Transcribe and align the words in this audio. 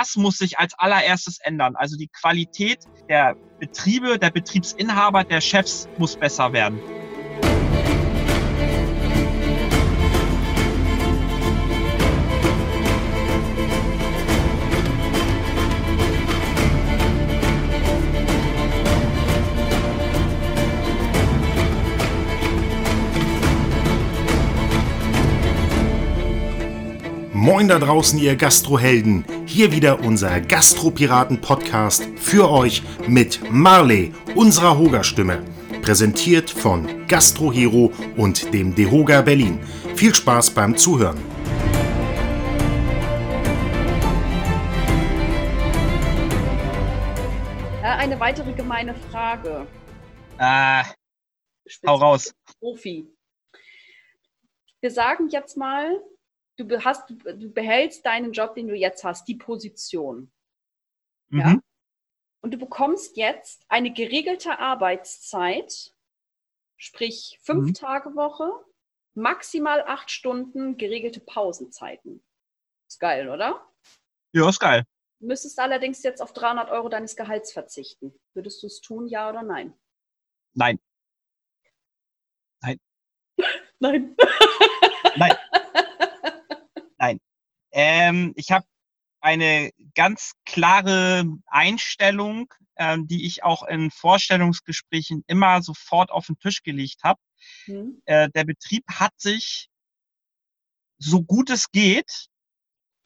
das 0.00 0.16
muss 0.16 0.38
sich 0.38 0.58
als 0.58 0.72
allererstes 0.78 1.38
ändern. 1.42 1.76
Also 1.76 1.96
die 1.98 2.08
Qualität 2.08 2.78
der 3.10 3.36
Betriebe, 3.58 4.18
der 4.18 4.30
Betriebsinhaber, 4.30 5.24
der 5.24 5.42
Chefs 5.42 5.88
muss 5.98 6.16
besser 6.16 6.52
werden. 6.54 6.80
Moin 27.34 27.68
da 27.68 27.78
draußen, 27.78 28.18
ihr 28.18 28.36
Gastrohelden. 28.36 29.39
Hier 29.52 29.72
wieder 29.72 29.98
unser 29.98 30.40
Gastropiraten-Podcast 30.40 32.04
für 32.16 32.52
euch 32.52 32.84
mit 33.08 33.40
Marley, 33.50 34.14
unserer 34.36 34.78
Hoga-Stimme. 34.78 35.44
Präsentiert 35.82 36.48
von 36.48 37.08
Gastrohero 37.08 37.92
und 38.16 38.54
dem 38.54 38.76
Dehoga 38.76 39.22
Berlin. 39.22 39.58
Viel 39.96 40.14
Spaß 40.14 40.50
beim 40.50 40.76
Zuhören. 40.76 41.18
Eine 47.82 48.20
weitere 48.20 48.52
gemeine 48.52 48.94
Frage. 48.94 49.66
Äh, 50.38 50.84
hau 51.88 51.96
raus. 51.96 52.32
Profi. 52.60 53.04
Wir 54.80 54.92
sagen 54.92 55.28
jetzt 55.28 55.56
mal, 55.56 56.00
du, 56.64 56.84
hast, 56.84 57.10
du 57.10 57.50
behältst 57.52 58.04
deinen 58.04 58.32
Job, 58.32 58.54
den 58.54 58.68
du 58.68 58.74
jetzt 58.74 59.04
hast, 59.04 59.26
die 59.28 59.36
Position. 59.36 60.32
Mhm. 61.28 61.40
Ja? 61.40 61.56
Und 62.42 62.52
du 62.52 62.58
bekommst 62.58 63.16
jetzt 63.16 63.64
eine 63.68 63.92
geregelte 63.92 64.58
Arbeitszeit, 64.58 65.94
sprich 66.76 67.38
fünf 67.42 67.68
mhm. 67.68 67.74
Tage 67.74 68.14
Woche, 68.14 68.50
maximal 69.14 69.82
acht 69.86 70.10
Stunden 70.10 70.76
geregelte 70.76 71.20
Pausenzeiten. 71.20 72.22
Ist 72.88 72.98
geil, 72.98 73.28
oder? 73.28 73.66
Ja, 74.32 74.48
ist 74.48 74.60
geil. 74.60 74.84
Du 75.20 75.26
müsstest 75.26 75.58
allerdings 75.58 76.02
jetzt 76.02 76.22
auf 76.22 76.32
300 76.32 76.70
Euro 76.70 76.88
deines 76.88 77.14
Gehalts 77.14 77.52
verzichten. 77.52 78.14
Würdest 78.32 78.62
du 78.62 78.66
es 78.66 78.80
tun, 78.80 79.06
ja 79.06 79.28
oder 79.28 79.42
nein? 79.42 79.74
Nein. 80.54 80.78
Nein. 83.82 84.14
nein. 84.16 84.16
nein. 85.16 85.36
Nein. 87.00 87.18
Ähm, 87.72 88.32
ich 88.36 88.52
habe 88.52 88.66
eine 89.20 89.70
ganz 89.94 90.32
klare 90.44 91.24
Einstellung, 91.46 92.52
ähm, 92.76 93.06
die 93.06 93.26
ich 93.26 93.42
auch 93.42 93.62
in 93.66 93.90
Vorstellungsgesprächen 93.90 95.24
immer 95.26 95.62
sofort 95.62 96.10
auf 96.10 96.26
den 96.26 96.38
Tisch 96.38 96.62
gelegt 96.62 97.02
habe. 97.02 97.20
Mhm. 97.66 98.02
Äh, 98.04 98.28
der 98.30 98.44
Betrieb 98.44 98.84
hat 98.88 99.18
sich, 99.18 99.68
so 100.98 101.22
gut 101.22 101.48
es 101.48 101.70
geht, 101.70 102.26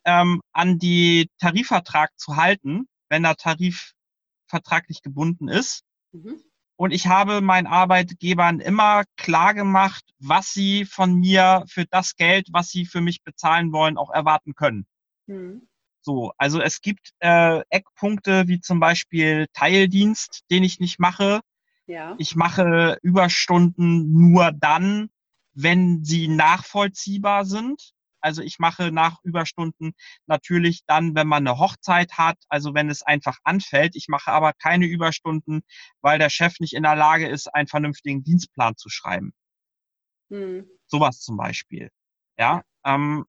ähm, 0.05 0.41
an 0.53 0.79
die 0.81 1.31
Tarifvertrag 1.39 2.11
zu 2.17 2.35
halten, 2.35 2.89
wenn 3.09 3.23
der 3.23 3.37
Tarif 3.37 3.93
vertraglich 4.49 5.03
gebunden 5.03 5.47
ist. 5.47 5.85
Mhm. 6.11 6.43
Und 6.77 6.91
ich 6.91 7.07
habe 7.07 7.41
meinen 7.41 7.67
Arbeitgebern 7.67 8.61
immer 8.61 9.05
klar 9.17 9.55
gemacht, 9.55 10.05
was 10.19 10.53
sie 10.53 10.85
von 10.85 11.15
mir 11.15 11.65
für 11.69 11.85
das 11.87 12.17
Geld, 12.17 12.49
was 12.51 12.71
sie 12.71 12.85
für 12.85 13.01
mich 13.01 13.23
bezahlen 13.23 13.73
wollen, 13.73 13.97
auch 13.97 14.11
erwarten 14.11 14.55
können. 14.55 14.87
Mhm. 15.27 15.69
So, 16.01 16.33
also 16.37 16.61
es 16.61 16.83
gibt 16.83 17.13
äh, 17.21 17.63
Eckpunkte 17.71 18.47
wie 18.47 18.61
zum 18.61 18.79
Beispiel 18.79 19.47
Teildienst, 19.55 20.45
den 20.51 20.63
ich 20.63 20.79
nicht 20.79 20.99
mache. 20.99 21.41
Ja. 21.87 22.15
Ich 22.19 22.37
mache 22.37 22.99
Überstunden 23.03 24.13
nur 24.13 24.53
dann, 24.53 25.09
wenn 25.55 26.05
sie 26.05 26.29
nachvollziehbar 26.29 27.47
sind. 27.47 27.94
Also 28.25 28.41
ich 28.41 28.59
mache 28.59 28.91
nach 28.91 29.19
Überstunden 29.23 29.93
natürlich 30.25 30.81
dann, 30.87 31.15
wenn 31.15 31.27
man 31.27 31.47
eine 31.47 31.59
Hochzeit 31.59 32.15
hat, 32.15 32.39
also 32.49 32.73
wenn 32.73 32.89
es 32.89 33.03
einfach 33.03 33.37
anfällt. 33.45 33.97
Ich 33.97 34.09
mache 34.09 34.33
aber 34.33 34.55
keine 34.55 34.87
Überstunden, 34.87 35.61
weil 36.01 36.19
der 36.19 36.31
Chef 36.31 36.59
nicht 36.59 36.73
in 36.73 36.85
der 36.85 36.97
Lage 36.97 37.29
ist, 37.29 37.55
einen 37.55 37.69
vernünftigen 37.69 38.25
Dienstplan 38.25 38.79
zu 38.79 38.89
schreiben. 38.89 39.35
Hm. 40.31 40.67
Sowas 40.87 41.21
zum 41.21 41.37
Beispiel. 41.37 41.91
Ja, 42.39 42.63
ähm, 42.87 43.27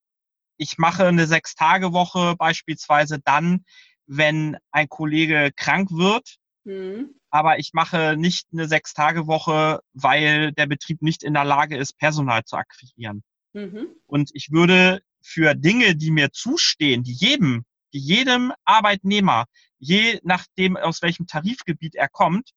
ich 0.55 0.77
mache 0.77 1.07
eine 1.07 1.27
Sechs-Tage-Woche 1.27 2.37
beispielsweise 2.37 3.19
dann, 3.19 3.65
wenn 4.05 4.55
ein 4.71 4.87
Kollege 4.87 5.51
krank 5.53 5.91
wird. 5.91 6.37
Hm. 6.63 7.19
Aber 7.31 7.59
ich 7.59 7.71
mache 7.73 8.15
nicht 8.15 8.47
eine 8.53 8.69
Sechs-Tage-Woche, 8.69 9.81
weil 9.91 10.53
der 10.53 10.67
Betrieb 10.67 11.01
nicht 11.01 11.21
in 11.21 11.33
der 11.33 11.43
Lage 11.43 11.75
ist, 11.75 11.97
Personal 11.97 12.45
zu 12.45 12.55
akquirieren. 12.55 13.25
Mhm. 13.55 13.87
Und 14.05 14.31
ich 14.33 14.51
würde 14.51 15.01
für 15.21 15.55
Dinge, 15.55 15.95
die 15.95 16.11
mir 16.11 16.31
zustehen, 16.31 17.03
die 17.03 17.13
jedem, 17.13 17.65
die 17.93 17.99
jedem 17.99 18.51
Arbeitnehmer, 18.65 19.45
je 19.79 20.19
nachdem, 20.23 20.75
aus 20.75 21.01
welchem 21.01 21.25
Tarifgebiet 21.25 21.95
er 21.95 22.09
kommt, 22.09 22.51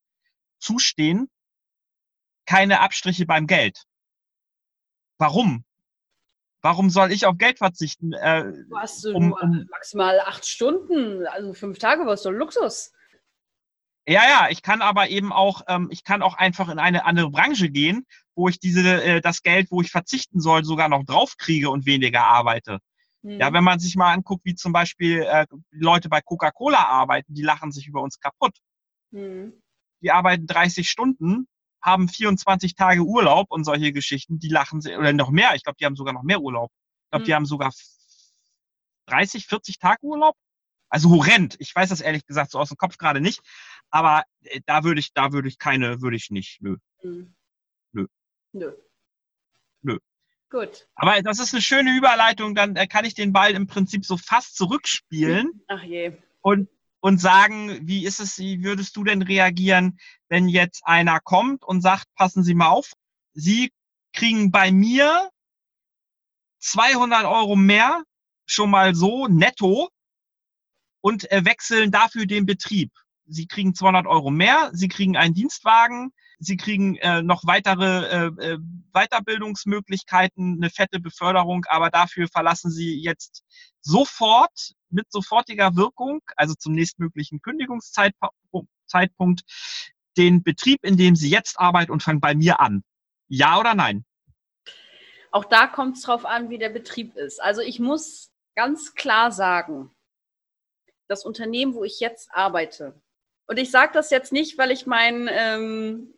zustehen, 0.58 1.31
keine 2.47 2.81
Abstriche 2.81 3.26
beim 3.26 3.47
Geld. 3.47 3.84
Warum? 5.19 5.64
Warum 6.62 6.91
soll 6.91 7.12
ich 7.12 7.26
auf 7.26 7.38
Geld 7.38 7.58
verzichten? 7.58 8.12
Äh, 8.14 8.53
du 8.69 8.76
hast 8.76 9.06
um, 9.06 9.32
um, 9.32 9.69
maximal 9.70 10.19
acht 10.20 10.47
Stunden, 10.47 11.25
also 11.28 11.54
fünf 11.54 11.78
Tage, 11.78 12.06
was 12.06 12.25
so 12.25 12.31
Luxus. 12.31 12.92
Ja, 14.08 14.22
ja, 14.26 14.48
ich 14.48 14.62
kann 14.62 14.80
aber 14.80 15.10
eben 15.10 15.34
auch, 15.34 15.60
ähm, 15.69 15.88
ich 15.91 16.02
kann 16.02 16.22
auch 16.22 16.32
einfach 16.32 16.70
in 16.70 16.78
eine 16.78 17.04
andere 17.04 17.30
Branche 17.30 17.69
gehen, 17.69 18.06
wo 18.34 18.48
ich 18.48 18.58
diese, 18.58 19.02
äh, 19.04 19.20
das 19.20 19.42
Geld, 19.42 19.70
wo 19.70 19.82
ich 19.82 19.91
verzichten 19.91 20.41
soll, 20.41 20.64
sogar 20.64 20.88
noch 20.88 21.04
draufkriege 21.04 21.69
und 21.69 21.84
weniger 21.84 22.24
arbeite. 22.24 22.78
Mhm. 23.20 23.38
Ja, 23.38 23.52
wenn 23.52 23.64
man 23.64 23.80
sich 23.80 23.96
mal 23.96 24.14
anguckt, 24.14 24.46
wie 24.46 24.54
zum 24.54 24.72
Beispiel 24.72 25.24
äh, 25.24 25.44
Leute 25.72 26.08
bei 26.08 26.22
Coca-Cola 26.22 26.84
arbeiten, 26.84 27.34
die 27.34 27.42
lachen 27.42 27.70
sich 27.70 27.86
über 27.86 28.00
uns 28.00 28.19
kaputt. 28.19 28.56
Mhm. 29.10 29.52
Die 30.00 30.10
arbeiten 30.10 30.46
30 30.46 30.88
Stunden, 30.88 31.46
haben 31.82 32.08
24 32.08 32.76
Tage 32.76 33.02
Urlaub 33.02 33.50
und 33.50 33.64
solche 33.64 33.92
Geschichten, 33.92 34.38
die 34.38 34.48
lachen 34.48 34.80
sich, 34.80 34.96
oder 34.96 35.12
noch 35.12 35.30
mehr, 35.30 35.54
ich 35.54 35.64
glaube, 35.64 35.76
die 35.78 35.84
haben 35.84 35.96
sogar 35.96 36.14
noch 36.14 36.22
mehr 36.22 36.40
Urlaub. 36.40 36.70
Ich 37.04 37.10
glaube, 37.10 37.22
mhm. 37.25 37.26
die 37.26 37.34
haben 37.34 37.46
sogar 37.46 37.72
30, 39.04 39.46
40 39.46 39.78
Tage 39.78 40.02
Urlaub. 40.02 40.34
Also 40.88 41.10
horrend. 41.10 41.56
Ich 41.59 41.75
weiß 41.75 41.91
das 41.91 42.00
ehrlich 42.00 42.26
gesagt 42.26 42.50
so 42.50 42.59
aus 42.59 42.69
dem 42.69 42.76
Kopf 42.76 42.97
gerade 42.97 43.21
nicht. 43.21 43.41
Aber 43.91 44.25
äh, 44.43 44.60
da 44.66 44.84
würde 44.84 45.00
ich, 45.00 45.12
da 45.12 45.32
würde 45.32 45.49
ich 45.49 45.59
keine, 45.59 46.00
würde 46.00 46.16
ich 46.16 46.31
nicht. 46.31 46.60
Nö. 46.62 46.76
Mhm. 47.03 47.34
Nö. 47.93 48.06
Nö. 48.53 48.72
Nö. 49.82 49.99
Gut. 50.50 50.88
Aber 50.94 51.21
das 51.22 51.41
ist 51.41 51.53
eine 51.53 51.62
schöne 51.62 51.97
Überleitung. 51.97 52.54
Dann 52.54 52.76
äh, 52.76 52.87
kann 52.87 53.04
ich 53.04 53.15
den 53.15 53.32
Ball 53.32 53.53
im 53.53 53.66
Prinzip 53.66 54.04
so 54.04 54.16
fast 54.16 54.56
zurückspielen. 54.56 55.62
Ach 55.69 55.82
je. 55.82 56.16
Und, 56.41 56.69
und 57.00 57.19
sagen, 57.19 57.87
wie 57.87 58.05
ist 58.05 58.20
es, 58.20 58.38
wie 58.38 58.65
würdest 58.65 58.97
du 58.97 59.05
denn 59.05 59.22
reagieren, 59.22 59.99
wenn 60.28 60.49
jetzt 60.49 60.82
einer 60.87 61.20
kommt 61.20 61.65
und 61.65 61.82
sagt, 61.82 62.06
passen 62.15 62.43
Sie 62.43 62.55
mal 62.55 62.69
auf, 62.69 62.93
Sie 63.34 63.72
kriegen 64.12 64.50
bei 64.50 64.72
mir 64.72 65.31
200 66.60 67.25
Euro 67.25 67.55
mehr, 67.56 68.03
schon 68.47 68.70
mal 68.70 68.94
so 68.94 69.28
netto, 69.28 69.91
und 71.00 71.31
äh, 71.31 71.44
wechseln 71.44 71.91
dafür 71.91 72.26
den 72.26 72.47
Betrieb. 72.47 72.91
Sie 73.26 73.47
kriegen 73.47 73.75
200 73.75 74.06
Euro 74.06 74.31
mehr, 74.31 74.70
Sie 74.72 74.88
kriegen 74.88 75.16
einen 75.16 75.34
Dienstwagen, 75.34 76.12
Sie 76.38 76.56
kriegen 76.56 76.97
äh, 76.97 77.22
noch 77.22 77.47
weitere 77.47 78.06
äh, 78.06 78.53
äh, 78.53 78.59
Weiterbildungsmöglichkeiten, 78.92 80.56
eine 80.56 80.70
fette 80.70 81.00
Beförderung, 81.00 81.64
aber 81.69 81.91
dafür 81.91 82.28
verlassen 82.28 82.70
Sie 82.70 83.03
jetzt 83.03 83.44
sofort 83.81 84.75
mit 84.88 85.10
sofortiger 85.10 85.76
Wirkung, 85.76 86.20
also 86.37 86.54
zum 86.54 86.75
nächstmöglichen 86.75 87.43
Kündigungszeitpunkt, 87.43 89.43
den 90.17 90.43
Betrieb, 90.43 90.84
in 90.84 90.96
dem 90.96 91.17
Sie 91.17 91.28
jetzt 91.28 91.58
arbeiten 91.58 91.93
und 91.93 92.02
fangen 92.02 92.20
bei 92.20 92.34
mir 92.34 92.61
an. 92.61 92.82
Ja 93.28 93.58
oder 93.58 93.75
nein? 93.75 94.05
Auch 95.31 95.44
da 95.44 95.67
kommt 95.67 95.96
es 95.96 96.02
drauf 96.02 96.25
an, 96.25 96.49
wie 96.49 96.58
der 96.58 96.70
Betrieb 96.70 97.17
ist. 97.17 97.43
Also 97.43 97.61
ich 97.61 97.78
muss 97.78 98.31
ganz 98.55 98.94
klar 98.94 99.31
sagen, 99.31 99.90
das 101.08 101.25
Unternehmen, 101.25 101.75
wo 101.75 101.84
ich 101.84 102.00
jetzt 102.00 102.31
arbeite. 102.32 102.94
Und 103.46 103.58
ich 103.58 103.70
sage 103.70 103.93
das 103.94 104.10
jetzt 104.10 104.32
nicht, 104.32 104.58
weil 104.58 104.70
ich 104.70 104.87
meinen 104.87 105.28
ähm, 105.31 106.14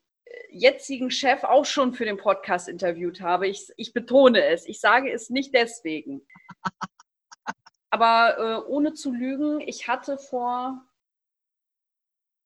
jetzigen 0.50 1.10
Chef 1.10 1.44
auch 1.44 1.64
schon 1.64 1.94
für 1.94 2.04
den 2.04 2.16
Podcast 2.16 2.69
interviewt 2.69 3.20
habe. 3.20 3.48
Ich, 3.48 3.69
ich 3.76 3.92
betone 3.92 4.44
es. 4.44 4.66
Ich 4.66 4.81
sage 4.81 5.12
es 5.12 5.31
nicht 5.31 5.54
deswegen. 5.54 6.22
Aber 7.90 8.37
äh, 8.38 8.70
ohne 8.70 8.94
zu 8.94 9.12
lügen, 9.12 9.60
ich 9.60 9.88
hatte 9.88 10.19
vor 10.19 10.84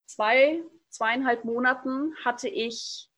zwei, 0.07 0.63
zweieinhalb 0.89 1.45
Monaten 1.45 2.15
hatte 2.25 2.49
ich 2.49 3.11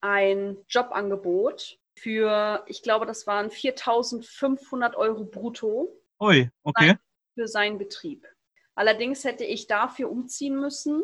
ein 0.00 0.56
Jobangebot 0.68 1.78
für, 1.94 2.64
ich 2.66 2.82
glaube, 2.82 3.06
das 3.06 3.26
waren 3.26 3.48
4.500 3.48 4.94
Euro 4.94 5.24
brutto. 5.24 6.00
Ui, 6.20 6.50
okay. 6.62 6.96
Für 7.34 7.48
seinen 7.48 7.78
Betrieb. 7.78 8.26
Allerdings 8.74 9.24
hätte 9.24 9.44
ich 9.44 9.66
dafür 9.66 10.10
umziehen 10.10 10.58
müssen. 10.58 11.02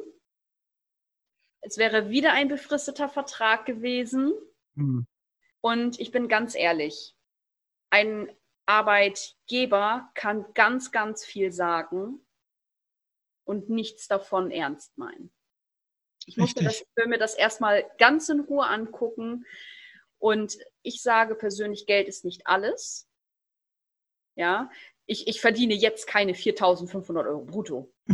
Es 1.61 1.79
wäre 1.79 2.11
wieder 2.11 2.33
ein 2.33 2.49
befristeter 2.49 3.09
Vertrag 3.09 3.67
gewesen. 3.67 4.33
Hm. 4.75 5.07
Und 5.61 6.01
ich 6.01 6.11
bin 6.11 6.29
ganz 6.29 6.55
ehrlich, 6.55 7.15
ein 7.91 8.35
Arbeitgeber 8.67 10.11
kann 10.15 10.53
ganz, 10.55 10.91
ganz 10.91 11.25
viel 11.25 11.53
sagen 11.53 12.25
und 13.45 13.69
nichts 13.69 14.09
davon 14.09 14.51
ernst 14.51 14.97
meinen. 14.97 15.33
Ich 16.27 16.37
musste 16.37 16.63
das, 16.63 16.85
will 16.95 17.09
mir 17.09 17.19
das 17.19 17.35
erstmal 17.35 17.85
ganz 17.99 18.29
in 18.29 18.41
Ruhe 18.41 18.67
angucken. 18.67 19.45
Und 20.19 20.59
ich 20.83 21.03
sage 21.03 21.35
persönlich, 21.35 21.87
Geld 21.87 22.09
ist 22.09 22.25
nicht 22.25 22.47
alles. 22.47 23.09
Ja, 24.37 24.71
ich, 25.11 25.27
ich 25.27 25.41
verdiene 25.41 25.75
jetzt 25.75 26.07
keine 26.07 26.33
4.500 26.35 27.27
Euro 27.27 27.45
brutto. 27.45 27.93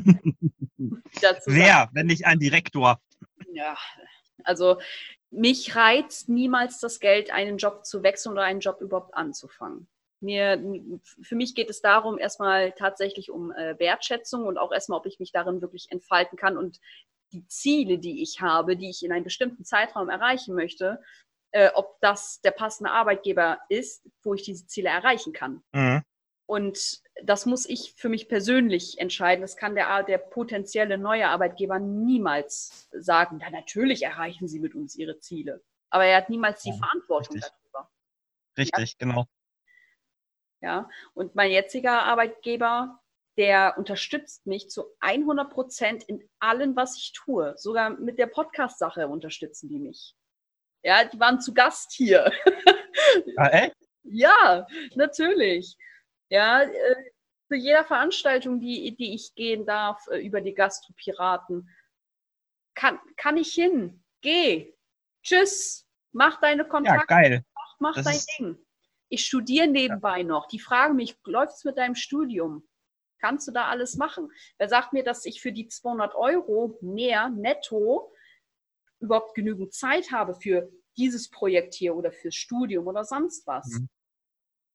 Wer, 1.44 1.90
wenn 1.92 2.06
nicht 2.06 2.24
ein 2.24 2.38
Direktor? 2.38 2.98
Ja, 3.52 3.76
also 4.44 4.80
mich 5.30 5.76
reizt 5.76 6.30
niemals 6.30 6.80
das 6.80 6.98
Geld, 6.98 7.30
einen 7.30 7.58
Job 7.58 7.84
zu 7.84 8.02
wechseln 8.02 8.32
oder 8.32 8.44
einen 8.44 8.60
Job 8.60 8.80
überhaupt 8.80 9.14
anzufangen. 9.14 9.88
Mir, 10.20 10.58
für 11.20 11.36
mich 11.36 11.54
geht 11.54 11.68
es 11.68 11.82
darum, 11.82 12.18
erstmal 12.18 12.72
tatsächlich 12.72 13.30
um 13.30 13.52
äh, 13.52 13.78
Wertschätzung 13.78 14.46
und 14.46 14.56
auch 14.56 14.72
erstmal, 14.72 14.98
ob 14.98 15.06
ich 15.06 15.18
mich 15.18 15.32
darin 15.32 15.60
wirklich 15.60 15.88
entfalten 15.90 16.38
kann 16.38 16.56
und 16.56 16.80
die 17.32 17.46
Ziele, 17.46 17.98
die 17.98 18.22
ich 18.22 18.40
habe, 18.40 18.74
die 18.74 18.88
ich 18.88 19.04
in 19.04 19.12
einem 19.12 19.24
bestimmten 19.24 19.66
Zeitraum 19.66 20.08
erreichen 20.08 20.54
möchte, 20.54 21.02
äh, 21.50 21.68
ob 21.74 22.00
das 22.00 22.40
der 22.40 22.52
passende 22.52 22.90
Arbeitgeber 22.90 23.58
ist, 23.68 24.08
wo 24.22 24.32
ich 24.32 24.44
diese 24.44 24.66
Ziele 24.66 24.88
erreichen 24.88 25.34
kann. 25.34 25.62
Mhm. 25.72 26.02
Und 26.46 27.02
das 27.24 27.44
muss 27.44 27.68
ich 27.68 27.94
für 27.96 28.08
mich 28.08 28.28
persönlich 28.28 28.98
entscheiden. 28.98 29.42
Das 29.42 29.56
kann 29.56 29.74
der, 29.74 30.02
der 30.04 30.18
potenzielle 30.18 30.96
neue 30.96 31.28
Arbeitgeber 31.28 31.80
niemals 31.80 32.88
sagen. 32.92 33.40
Ja, 33.40 33.50
natürlich 33.50 34.02
erreichen 34.02 34.46
Sie 34.46 34.60
mit 34.60 34.74
uns 34.74 34.94
Ihre 34.96 35.18
Ziele. 35.18 35.62
Aber 35.90 36.04
er 36.04 36.18
hat 36.18 36.30
niemals 36.30 36.62
die 36.62 36.70
ja, 36.70 36.76
Verantwortung 36.76 37.36
richtig. 37.36 37.52
darüber. 37.72 37.90
Richtig, 38.56 38.90
ja? 38.92 38.96
genau. 38.98 39.26
Ja, 40.62 40.88
und 41.14 41.34
mein 41.34 41.50
jetziger 41.50 42.02
Arbeitgeber, 42.04 43.00
der 43.36 43.76
unterstützt 43.76 44.46
mich 44.46 44.70
zu 44.70 44.86
100 45.00 45.50
Prozent 45.50 46.04
in 46.04 46.28
allem, 46.38 46.76
was 46.76 46.96
ich 46.96 47.12
tue. 47.12 47.54
Sogar 47.56 47.90
mit 47.90 48.18
der 48.18 48.26
Podcast-Sache 48.26 49.08
unterstützen 49.08 49.68
die 49.68 49.78
mich. 49.78 50.16
Ja, 50.82 51.04
die 51.04 51.18
waren 51.18 51.40
zu 51.40 51.52
Gast 51.52 51.92
hier. 51.92 52.32
Ah, 53.36 53.48
echt? 53.48 53.76
ja, 54.04 54.66
natürlich. 54.94 55.76
Ja, 56.28 56.62
äh, 56.62 57.10
zu 57.48 57.54
jeder 57.54 57.84
Veranstaltung, 57.84 58.60
die, 58.60 58.96
die 58.96 59.14
ich 59.14 59.34
gehen 59.34 59.66
darf 59.66 60.06
äh, 60.08 60.18
über 60.18 60.40
die 60.40 60.54
Gastropiraten, 60.54 61.68
kann, 62.74 62.98
kann 63.16 63.36
ich 63.36 63.52
hin. 63.54 64.02
Geh. 64.20 64.74
Tschüss. 65.22 65.86
Mach 66.12 66.40
deine 66.40 66.66
Kontakte. 66.66 67.06
Ja, 67.08 67.20
geil. 67.20 67.44
Mach, 67.54 67.94
mach 67.94 68.02
dein 68.02 68.20
Ding. 68.38 68.58
Ich 69.08 69.24
studiere 69.24 69.68
nebenbei 69.68 70.18
ja. 70.18 70.24
noch. 70.24 70.48
Die 70.48 70.58
fragen 70.58 70.96
mich, 70.96 71.16
läuft 71.24 71.54
es 71.54 71.64
mit 71.64 71.78
deinem 71.78 71.94
Studium? 71.94 72.66
Kannst 73.20 73.46
du 73.48 73.52
da 73.52 73.66
alles 73.66 73.96
machen? 73.96 74.30
Wer 74.58 74.68
sagt 74.68 74.92
mir, 74.92 75.04
dass 75.04 75.24
ich 75.24 75.40
für 75.40 75.52
die 75.52 75.68
200 75.68 76.14
Euro 76.14 76.76
mehr 76.80 77.28
netto 77.30 78.12
überhaupt 78.98 79.34
genügend 79.34 79.72
Zeit 79.72 80.10
habe 80.10 80.34
für 80.34 80.70
dieses 80.96 81.30
Projekt 81.30 81.74
hier 81.74 81.94
oder 81.94 82.10
fürs 82.12 82.34
Studium 82.34 82.86
oder 82.88 83.04
sonst 83.04 83.46
was? 83.46 83.66
Mhm 83.66 83.88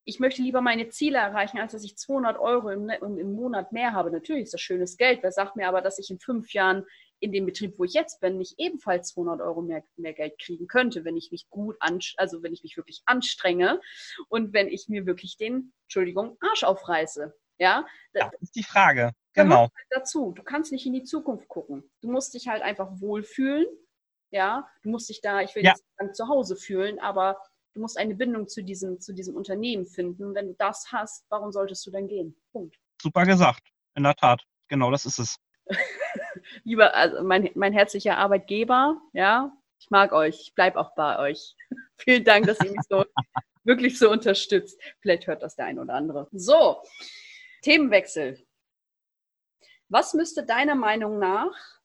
ich 0.03 0.19
möchte 0.19 0.41
lieber 0.41 0.61
meine 0.61 0.89
Ziele 0.89 1.19
erreichen, 1.19 1.59
als 1.59 1.73
dass 1.73 1.83
ich 1.83 1.97
200 1.97 2.37
Euro 2.39 2.69
im, 2.69 2.89
im, 2.89 3.33
Monat 3.33 3.71
mehr 3.71 3.93
habe. 3.93 4.11
Natürlich 4.11 4.43
ist 4.43 4.53
das 4.53 4.61
schönes 4.61 4.97
Geld. 4.97 5.19
Wer 5.21 5.31
sagt 5.31 5.55
mir 5.55 5.67
aber, 5.67 5.81
dass 5.81 5.99
ich 5.99 6.09
in 6.09 6.19
fünf 6.19 6.53
Jahren 6.53 6.85
in 7.19 7.31
dem 7.31 7.45
Betrieb, 7.45 7.77
wo 7.77 7.83
ich 7.83 7.93
jetzt 7.93 8.19
bin, 8.19 8.39
nicht 8.39 8.55
ebenfalls 8.57 9.09
200 9.09 9.41
Euro 9.41 9.61
mehr, 9.61 9.83
mehr 9.95 10.13
Geld 10.13 10.39
kriegen 10.39 10.67
könnte, 10.67 11.05
wenn 11.05 11.17
ich 11.17 11.29
mich 11.31 11.49
gut, 11.49 11.77
an, 11.79 11.99
also 12.17 12.41
wenn 12.41 12.53
ich 12.53 12.63
mich 12.63 12.77
wirklich 12.77 13.03
anstrenge 13.05 13.79
und 14.27 14.53
wenn 14.53 14.67
ich 14.67 14.87
mir 14.89 15.05
wirklich 15.05 15.37
den, 15.37 15.71
Entschuldigung, 15.83 16.37
Arsch 16.41 16.63
aufreiße. 16.63 17.35
Ja, 17.59 17.85
das 18.13 18.31
ist 18.39 18.55
die 18.55 18.63
Frage. 18.63 19.11
Genau. 19.33 19.61
Halt 19.61 19.71
dazu. 19.91 20.31
Du 20.35 20.41
kannst 20.41 20.71
nicht 20.71 20.87
in 20.87 20.93
die 20.93 21.03
Zukunft 21.03 21.47
gucken. 21.47 21.83
Du 22.01 22.11
musst 22.11 22.33
dich 22.33 22.47
halt 22.47 22.63
einfach 22.63 22.89
wohlfühlen. 22.99 23.67
Ja, 24.31 24.67
du 24.81 24.89
musst 24.89 25.09
dich 25.09 25.21
da, 25.21 25.41
ich 25.41 25.53
will 25.55 25.63
ja. 25.63 25.71
jetzt 25.71 25.83
nicht 26.01 26.15
zu 26.15 26.27
Hause 26.27 26.55
fühlen, 26.55 26.99
aber 26.99 27.37
du 27.73 27.81
musst 27.81 27.97
eine 27.97 28.15
Bindung 28.15 28.47
zu 28.47 28.63
diesem, 28.63 28.99
zu 28.99 29.13
diesem 29.13 29.35
Unternehmen 29.35 29.85
finden. 29.85 30.33
Wenn 30.35 30.47
du 30.47 30.53
das 30.55 30.91
hast, 30.91 31.25
warum 31.29 31.51
solltest 31.51 31.85
du 31.85 31.91
dann 31.91 32.07
gehen? 32.07 32.35
Punkt. 32.51 32.77
Super 33.01 33.25
gesagt. 33.25 33.63
In 33.95 34.03
der 34.03 34.15
Tat. 34.15 34.43
Genau, 34.67 34.91
das 34.91 35.05
ist 35.05 35.19
es. 35.19 35.37
Lieber, 36.63 36.93
also 36.95 37.23
mein, 37.23 37.49
mein 37.55 37.73
herzlicher 37.73 38.17
Arbeitgeber, 38.17 39.01
ja, 39.13 39.55
ich 39.79 39.89
mag 39.89 40.11
euch, 40.11 40.41
ich 40.41 40.55
bleibe 40.55 40.79
auch 40.79 40.93
bei 40.95 41.19
euch. 41.19 41.55
Vielen 41.97 42.23
Dank, 42.23 42.45
dass 42.45 42.59
ihr 42.63 42.71
mich 42.71 42.81
so 42.89 43.05
wirklich 43.63 43.97
so 43.97 44.09
unterstützt. 44.09 44.79
Vielleicht 44.99 45.27
hört 45.27 45.43
das 45.43 45.55
der 45.55 45.65
ein 45.65 45.79
oder 45.79 45.93
andere. 45.93 46.27
So, 46.31 46.81
Themenwechsel. 47.61 48.45
Was 49.89 50.13
müsste 50.13 50.45
deiner 50.45 50.75
Meinung 50.75 51.19
nach 51.19 51.81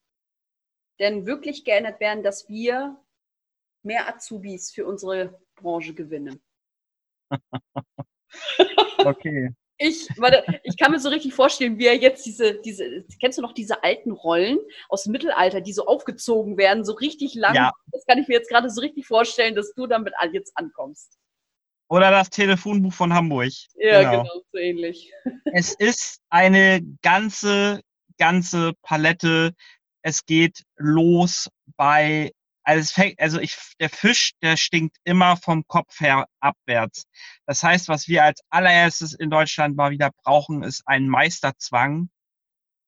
denn 0.99 1.27
wirklich 1.27 1.63
geändert 1.63 1.99
werden, 1.99 2.23
dass 2.23 2.49
wir 2.49 2.99
mehr 3.83 4.07
Azubis 4.07 4.71
für 4.71 4.85
unsere 4.85 5.39
Branche 5.57 5.93
gewinnen. 5.93 6.39
okay. 9.05 9.51
Ich, 9.79 10.07
warte, 10.17 10.43
ich 10.63 10.75
kann 10.77 10.91
mir 10.91 10.99
so 10.99 11.09
richtig 11.09 11.35
vorstellen, 11.35 11.77
wie 11.77 11.85
er 11.85 11.95
jetzt 11.95 12.25
diese, 12.25 12.59
diese, 12.61 13.05
kennst 13.19 13.37
du 13.37 13.43
noch 13.43 13.53
diese 13.53 13.83
alten 13.83 14.11
Rollen 14.11 14.57
aus 14.89 15.03
dem 15.03 15.11
Mittelalter, 15.11 15.61
die 15.61 15.73
so 15.73 15.85
aufgezogen 15.85 16.57
werden, 16.57 16.83
so 16.83 16.93
richtig 16.93 17.35
lang? 17.35 17.53
Ja. 17.53 17.71
Das 17.91 18.03
kann 18.07 18.17
ich 18.17 18.27
mir 18.27 18.35
jetzt 18.35 18.49
gerade 18.49 18.71
so 18.71 18.81
richtig 18.81 19.05
vorstellen, 19.05 19.53
dass 19.53 19.73
du 19.73 19.85
damit 19.85 20.13
jetzt 20.31 20.51
ankommst. 20.55 21.19
Oder 21.89 22.09
das 22.11 22.29
Telefonbuch 22.29 22.93
von 22.93 23.13
Hamburg. 23.13 23.51
Ja, 23.75 24.01
genau, 24.01 24.23
genau 24.23 24.41
so 24.51 24.57
ähnlich. 24.57 25.11
Es 25.53 25.73
ist 25.75 26.21
eine 26.29 26.81
ganze, 27.01 27.81
ganze 28.17 28.73
Palette. 28.81 29.53
Es 30.01 30.25
geht 30.25 30.63
los 30.77 31.49
bei 31.77 32.31
also, 32.67 32.93
fängt, 32.93 33.19
also 33.21 33.39
ich, 33.39 33.57
der 33.79 33.89
Fisch, 33.89 34.33
der 34.41 34.57
stinkt 34.57 34.97
immer 35.05 35.37
vom 35.37 35.65
Kopf 35.67 36.01
her 36.01 36.27
abwärts. 36.41 37.05
Das 37.45 37.63
heißt, 37.63 37.87
was 37.87 38.09
wir 38.09 38.25
als 38.25 38.41
allererstes 38.49 39.13
in 39.13 39.29
Deutschland 39.29 39.77
mal 39.77 39.91
wieder 39.91 40.11
brauchen, 40.23 40.63
ist 40.63 40.83
ein 40.85 41.07
Meisterzwang. 41.07 42.09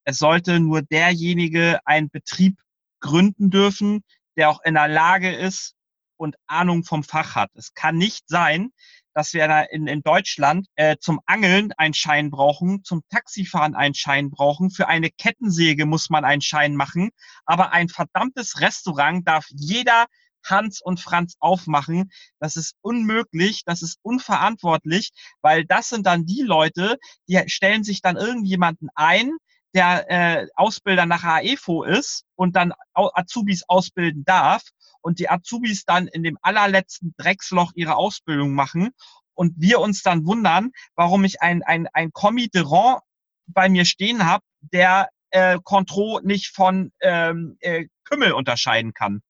Es 0.03 0.17
sollte 0.17 0.59
nur 0.59 0.81
derjenige 0.81 1.79
einen 1.85 2.09
Betrieb 2.09 2.59
gründen 2.99 3.51
dürfen, 3.51 4.03
der 4.35 4.49
auch 4.49 4.61
in 4.65 4.73
der 4.73 4.89
Lage 4.89 5.33
ist 5.33 5.75
und 6.17 6.35
Ahnung 6.47 6.83
vom 6.83 7.03
Fach 7.05 7.35
hat. 7.35 7.51
Es 7.53 7.73
kann 7.73 7.95
nicht 7.95 8.27
sein, 8.27 8.73
dass 9.13 9.33
wir 9.33 9.67
in, 9.71 9.87
in 9.87 10.01
Deutschland 10.01 10.67
äh, 10.75 10.97
zum 10.99 11.19
Angeln 11.25 11.71
einen 11.77 11.93
Schein 11.93 12.29
brauchen, 12.29 12.83
zum 12.83 13.01
Taxifahren 13.09 13.75
einen 13.75 13.95
Schein 13.95 14.29
brauchen, 14.29 14.71
für 14.71 14.87
eine 14.87 15.09
Kettensäge 15.09 15.85
muss 15.85 16.09
man 16.09 16.25
einen 16.25 16.41
Schein 16.41 16.75
machen, 16.75 17.09
aber 17.45 17.71
ein 17.71 17.89
verdammtes 17.89 18.61
Restaurant 18.61 19.27
darf 19.27 19.45
jeder 19.49 20.05
Hans 20.45 20.81
und 20.81 20.99
Franz 20.99 21.35
aufmachen. 21.39 22.11
Das 22.39 22.55
ist 22.55 22.75
unmöglich, 22.81 23.63
das 23.65 23.81
ist 23.81 23.99
unverantwortlich, 24.01 25.11
weil 25.41 25.65
das 25.65 25.89
sind 25.89 26.05
dann 26.05 26.25
die 26.25 26.41
Leute, 26.41 26.97
die 27.27 27.41
stellen 27.47 27.83
sich 27.83 28.01
dann 28.01 28.17
irgendjemanden 28.17 28.89
ein, 28.95 29.31
der 29.73 30.09
äh, 30.09 30.47
Ausbilder 30.55 31.05
nach 31.05 31.23
AEFO 31.23 31.83
ist 31.83 32.23
und 32.35 32.55
dann 32.55 32.73
Azubis 32.93 33.63
ausbilden 33.67 34.23
darf 34.25 34.63
und 35.01 35.19
die 35.19 35.29
Azubis 35.29 35.85
dann 35.85 36.07
in 36.07 36.23
dem 36.23 36.37
allerletzten 36.41 37.13
Drecksloch 37.17 37.71
ihre 37.75 37.95
Ausbildung 37.95 38.53
machen 38.53 38.91
und 39.33 39.53
wir 39.57 39.79
uns 39.79 40.01
dann 40.01 40.25
wundern, 40.25 40.71
warum 40.95 41.23
ich 41.23 41.41
ein, 41.41 41.63
ein, 41.63 41.87
ein 41.93 42.11
Commis 42.11 42.49
de 42.49 42.63
Rang 42.65 42.99
bei 43.47 43.69
mir 43.69 43.85
stehen 43.85 44.25
habe, 44.25 44.43
der 44.61 45.09
äh, 45.31 45.59
Contro 45.63 46.19
nicht 46.23 46.47
von 46.47 46.91
ähm, 47.01 47.57
äh, 47.61 47.87
Kümmel 48.03 48.33
unterscheiden 48.33 48.93
kann. 48.93 49.21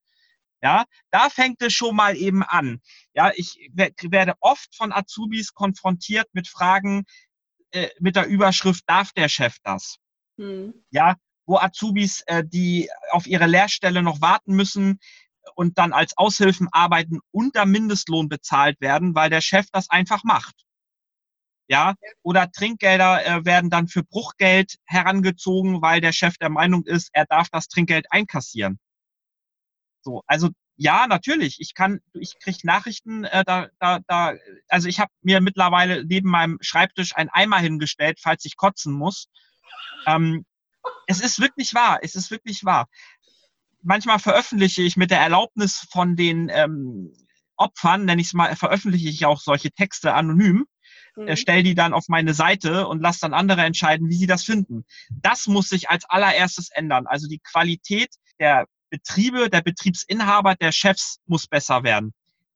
Ja, 0.61 0.85
da 1.11 1.29
fängt 1.29 1.61
es 1.61 1.73
schon 1.73 1.95
mal 1.95 2.17
eben 2.17 2.43
an. 2.43 2.81
Ja, 3.13 3.31
ich 3.33 3.69
werde 3.73 4.33
oft 4.41 4.75
von 4.75 4.91
Azubis 4.91 5.53
konfrontiert 5.53 6.27
mit 6.33 6.49
Fragen 6.49 7.05
äh, 7.71 7.89
mit 7.99 8.15
der 8.15 8.25
Überschrift, 8.25 8.83
darf 8.87 9.11
der 9.13 9.29
Chef 9.29 9.57
das? 9.63 9.97
Hm. 10.37 10.73
Ja, 10.89 11.15
wo 11.45 11.57
Azubis, 11.57 12.21
äh, 12.27 12.43
die 12.45 12.89
auf 13.11 13.27
ihre 13.27 13.45
Lehrstelle 13.45 14.01
noch 14.01 14.21
warten 14.21 14.55
müssen, 14.55 14.99
und 15.55 15.77
dann 15.77 15.93
als 15.93 16.17
Aushilfen 16.17 16.67
arbeiten 16.71 17.19
unter 17.31 17.65
Mindestlohn 17.65 18.29
bezahlt 18.29 18.79
werden, 18.81 19.15
weil 19.15 19.29
der 19.29 19.41
Chef 19.41 19.67
das 19.71 19.89
einfach 19.89 20.23
macht. 20.23 20.55
Ja, 21.67 21.93
oder 22.23 22.51
Trinkgelder 22.51 23.25
äh, 23.25 23.45
werden 23.45 23.69
dann 23.69 23.87
für 23.87 24.03
Bruchgeld 24.03 24.77
herangezogen, 24.85 25.81
weil 25.81 26.01
der 26.01 26.13
Chef 26.13 26.37
der 26.37 26.49
Meinung 26.49 26.83
ist, 26.85 27.09
er 27.13 27.25
darf 27.25 27.49
das 27.49 27.67
Trinkgeld 27.67 28.07
einkassieren. 28.11 28.79
So, 30.01 30.23
also 30.25 30.49
ja, 30.77 31.07
natürlich. 31.07 31.59
Ich 31.59 31.73
kann, 31.75 31.99
ich 32.13 32.39
kriege 32.39 32.59
Nachrichten, 32.63 33.23
äh, 33.25 33.43
da, 33.45 33.67
da, 33.79 33.99
da, 34.07 34.33
also 34.67 34.87
ich 34.87 34.99
habe 34.99 35.11
mir 35.21 35.41
mittlerweile 35.41 36.05
neben 36.05 36.29
meinem 36.29 36.57
Schreibtisch 36.61 37.15
ein 37.15 37.29
Eimer 37.29 37.59
hingestellt, 37.59 38.19
falls 38.21 38.45
ich 38.45 38.57
kotzen 38.57 38.93
muss. 38.93 39.27
Ähm, 40.07 40.45
Es 41.07 41.19
ist 41.21 41.39
wirklich 41.41 41.73
wahr, 41.73 41.99
es 42.03 42.15
ist 42.15 42.31
wirklich 42.31 42.63
wahr. 42.65 42.87
Manchmal 43.81 44.19
veröffentliche 44.19 44.81
ich 44.81 44.97
mit 44.97 45.11
der 45.11 45.19
Erlaubnis 45.19 45.87
von 45.91 46.15
den 46.15 46.49
ähm, 46.49 47.13
Opfern, 47.55 48.05
nenne 48.05 48.21
ich 48.21 48.27
es 48.27 48.33
mal, 48.33 48.55
veröffentliche 48.55 49.09
ich 49.09 49.25
auch 49.25 49.41
solche 49.41 49.71
Texte 49.71 50.13
anonym, 50.13 50.65
äh, 51.17 51.31
mhm. 51.31 51.35
stelle 51.35 51.63
die 51.63 51.75
dann 51.75 51.93
auf 51.93 52.07
meine 52.07 52.33
Seite 52.33 52.87
und 52.87 53.01
lasse 53.01 53.21
dann 53.21 53.33
andere 53.33 53.61
entscheiden, 53.61 54.09
wie 54.09 54.15
sie 54.15 54.27
das 54.27 54.43
finden. 54.43 54.85
Das 55.09 55.47
muss 55.47 55.69
sich 55.69 55.89
als 55.89 56.05
allererstes 56.05 56.69
ändern. 56.71 57.07
Also 57.07 57.27
die 57.27 57.39
Qualität 57.39 58.09
der 58.39 58.65
Betriebe, 58.89 59.49
der 59.49 59.61
Betriebsinhaber, 59.61 60.55
der 60.55 60.71
Chefs 60.71 61.19
muss 61.25 61.47
besser 61.47 61.83
werden. 61.83 62.13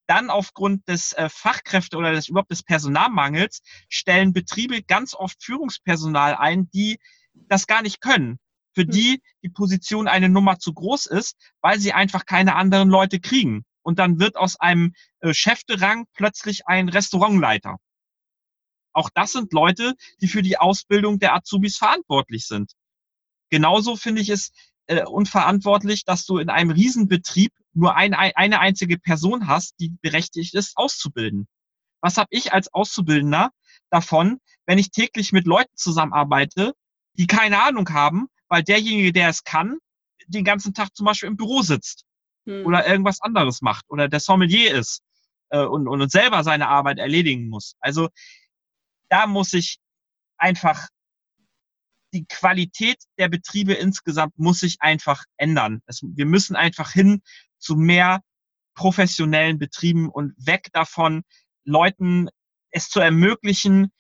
Dann 0.08 0.30
aufgrund 0.30 0.88
des 0.88 1.14
äh, 1.14 1.30
Fachkräfte 1.30 1.98
oder 1.98 2.12
des 2.12 2.28
überhaupt 2.28 2.52
des 2.52 2.64
Personalmangels 2.64 3.62
stellen 3.88 4.34
Betriebe 4.34 4.84
ganz 4.84 5.14
oft 5.14 5.42
Führungspersonal 5.44 6.36
ein, 6.36 6.70
die 6.72 7.00
das 7.34 7.68
gar 7.68 7.82
nicht 7.82 8.02
können. 8.02 8.40
Für 8.74 8.84
hm. 8.84 8.92
die 8.92 9.22
die 9.44 9.50
Position 9.50 10.08
eine 10.08 10.30
Nummer 10.30 10.60
zu 10.60 10.74
groß 10.74 11.06
ist, 11.08 11.36
weil 11.62 11.80
sie 11.80 11.94
einfach 11.94 12.26
keine 12.26 12.56
anderen 12.56 12.90
Leute 12.90 13.20
kriegen. 13.20 13.66
Und 13.82 14.00
dann 14.00 14.20
wird 14.20 14.38
aus 14.38 14.60
einem 14.60 14.94
äh, 15.20 15.34
Chefterang 15.34 16.06
plötzlich 16.14 16.68
ein 16.68 16.90
Restaurantleiter. 16.90 17.78
Auch 18.94 19.10
das 19.14 19.34
sind 19.34 19.52
Leute, 19.54 19.96
die 20.22 20.28
für 20.28 20.42
die 20.42 20.58
Ausbildung 20.58 21.20
der 21.20 21.36
Azubis 21.36 21.78
verantwortlich 21.78 22.48
sind. 22.48 22.74
Genauso 23.50 23.96
finde 23.96 24.22
ich 24.22 24.30
es 24.30 24.52
äh, 24.88 25.04
unverantwortlich, 25.06 26.06
dass 26.06 26.26
du 26.26 26.38
in 26.38 26.50
einem 26.50 26.72
Riesenbetrieb 26.72 27.52
nur 27.74 27.96
ein, 27.96 28.14
eine 28.14 28.60
einzige 28.60 29.00
Person 29.00 29.48
hast, 29.48 29.76
die 29.80 29.96
berechtigt 30.02 30.54
ist, 30.54 30.78
auszubilden. 30.78 31.48
Was 32.02 32.18
habe 32.18 32.28
ich 32.32 32.54
als 32.54 32.72
Auszubildender 32.74 33.52
davon, 33.90 34.40
wenn 34.66 34.78
ich 34.78 34.92
täglich 34.92 35.32
mit 35.32 35.48
Leuten 35.48 35.76
zusammenarbeite, 35.76 36.74
die 37.14 37.28
keine 37.28 37.64
Ahnung 37.64 37.90
haben, 37.90 38.28
weil 38.54 38.64
derjenige, 38.64 39.12
der 39.12 39.30
es 39.30 39.44
kann, 39.44 39.80
den 40.28 40.46
ganzen 40.46 40.76
Tag 40.76 40.96
zum 40.96 41.08
Beispiel 41.08 41.28
im 41.28 41.38
Büro 41.38 41.64
sitzt 41.64 42.06
hm. 42.46 42.68
oder 42.68 42.86
irgendwas 42.86 43.20
anderes 43.20 43.64
macht 43.64 43.84
oder 43.90 44.08
der 44.08 44.20
Sommelier 44.20 44.76
ist 44.76 45.02
äh, 45.50 45.66
und, 45.66 45.88
und 45.88 46.12
selber 46.12 46.44
seine 46.44 46.68
Arbeit 46.68 47.00
erledigen 47.00 47.50
muss. 47.50 47.76
Also 47.80 48.10
da 49.10 49.26
muss 49.26 49.54
ich 49.54 49.80
einfach 50.38 50.88
die 52.14 52.26
Qualität 52.26 52.98
der 53.18 53.28
Betriebe 53.28 53.74
insgesamt 53.74 54.38
muss 54.38 54.60
sich 54.60 54.78
einfach 54.82 55.24
ändern. 55.38 55.82
Es, 55.88 56.04
wir 56.04 56.28
müssen 56.28 56.56
einfach 56.56 56.92
hin 56.92 57.24
zu 57.58 57.76
mehr 57.76 58.22
professionellen 58.76 59.58
Betrieben 59.58 60.10
und 60.10 60.36
weg 60.38 60.70
davon, 60.74 61.24
Leuten 61.66 62.30
es 62.70 62.88
zu 62.88 63.00
ermöglichen, 63.00 63.92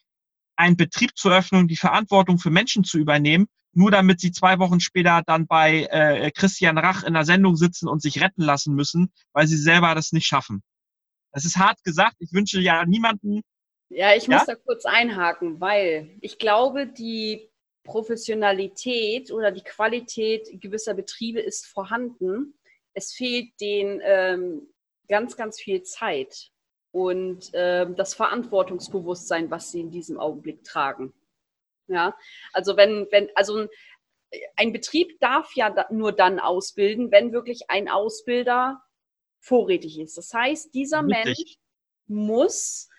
einen 0.57 0.77
Betrieb 0.77 1.17
zu 1.17 1.31
öffnen, 1.31 1.67
die 1.67 1.75
Verantwortung 1.75 2.37
für 2.37 2.51
Menschen 2.51 2.83
zu 2.83 2.99
übernehmen, 2.99 3.47
nur 3.75 3.91
damit 3.91 4.19
sie 4.19 4.31
zwei 4.31 4.59
Wochen 4.59 4.79
später 4.79 5.23
dann 5.25 5.47
bei 5.47 5.87
äh, 5.89 6.31
Christian 6.31 6.77
Rach 6.77 7.03
in 7.03 7.13
der 7.13 7.25
Sendung 7.25 7.55
sitzen 7.55 7.87
und 7.87 8.01
sich 8.01 8.21
retten 8.21 8.43
lassen 8.43 8.75
müssen, 8.75 9.11
weil 9.33 9.47
sie 9.47 9.57
selber 9.57 9.95
das 9.95 10.11
nicht 10.11 10.25
schaffen. 10.25 10.63
Das 11.31 11.45
ist 11.45 11.57
hart 11.57 11.83
gesagt. 11.83 12.15
Ich 12.19 12.31
wünsche 12.33 12.59
ja 12.59 12.85
niemanden. 12.85 13.41
Ja, 13.89 14.15
ich 14.15 14.27
ja? 14.27 14.37
muss 14.37 14.45
da 14.45 14.55
kurz 14.55 14.85
einhaken, 14.85 15.59
weil 15.59 16.17
ich 16.21 16.37
glaube, 16.37 16.87
die 16.87 17.49
Professionalität 17.83 19.31
oder 19.31 19.51
die 19.51 19.63
Qualität 19.63 20.47
gewisser 20.61 20.93
Betriebe 20.93 21.39
ist 21.39 21.65
vorhanden. 21.67 22.53
Es 22.93 23.13
fehlt 23.13 23.49
denen 23.59 23.99
ähm, 24.03 24.67
ganz, 25.09 25.35
ganz 25.35 25.59
viel 25.59 25.83
Zeit 25.83 26.49
und 26.91 27.49
ähm, 27.53 27.95
das 27.95 28.13
Verantwortungsbewusstsein, 28.13 29.49
was 29.51 29.71
sie 29.71 29.81
in 29.81 29.91
diesem 29.91 30.19
Augenblick 30.19 30.63
tragen. 30.63 31.13
Ja, 31.87 32.15
also 32.53 32.77
wenn, 32.77 33.07
wenn, 33.11 33.29
also 33.35 33.67
ein 34.55 34.73
Betrieb 34.73 35.19
darf 35.19 35.55
ja 35.55 35.85
nur 35.91 36.11
dann 36.11 36.39
ausbilden, 36.39 37.11
wenn 37.11 37.33
wirklich 37.33 37.69
ein 37.69 37.89
Ausbilder 37.89 38.81
vorrätig 39.39 39.99
ist. 39.99 40.17
Das 40.17 40.33
heißt, 40.33 40.73
dieser 40.73 41.03
Richtig. 41.03 41.25
Mensch 41.25 41.55
muss 42.07 42.89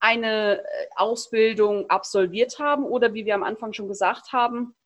eine 0.00 0.60
äh, 0.60 0.64
Ausbildung 0.94 1.90
absolviert 1.90 2.58
haben 2.58 2.84
oder 2.84 3.14
wie 3.14 3.24
wir 3.24 3.34
am 3.34 3.42
Anfang 3.42 3.72
schon 3.72 3.88
gesagt 3.88 4.32
haben, 4.32 4.76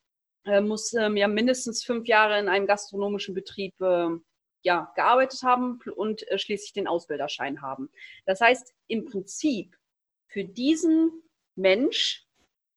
äh, 0.44 0.60
muss 0.60 0.94
ähm, 0.94 1.16
ja 1.16 1.28
mindestens 1.28 1.84
fünf 1.84 2.06
Jahre 2.06 2.38
in 2.38 2.48
einem 2.48 2.66
gastronomischen 2.66 3.34
Betrieb 3.34 3.74
äh, 3.80 4.08
ja, 4.62 4.92
gearbeitet 4.94 5.42
haben 5.42 5.80
und 5.96 6.26
äh, 6.28 6.38
schließlich 6.38 6.72
den 6.72 6.88
Ausbilderschein 6.88 7.60
haben. 7.60 7.90
Das 8.24 8.40
heißt, 8.40 8.72
im 8.86 9.04
Prinzip 9.04 9.76
für 10.28 10.44
diesen 10.44 11.10
Mensch 11.56 12.26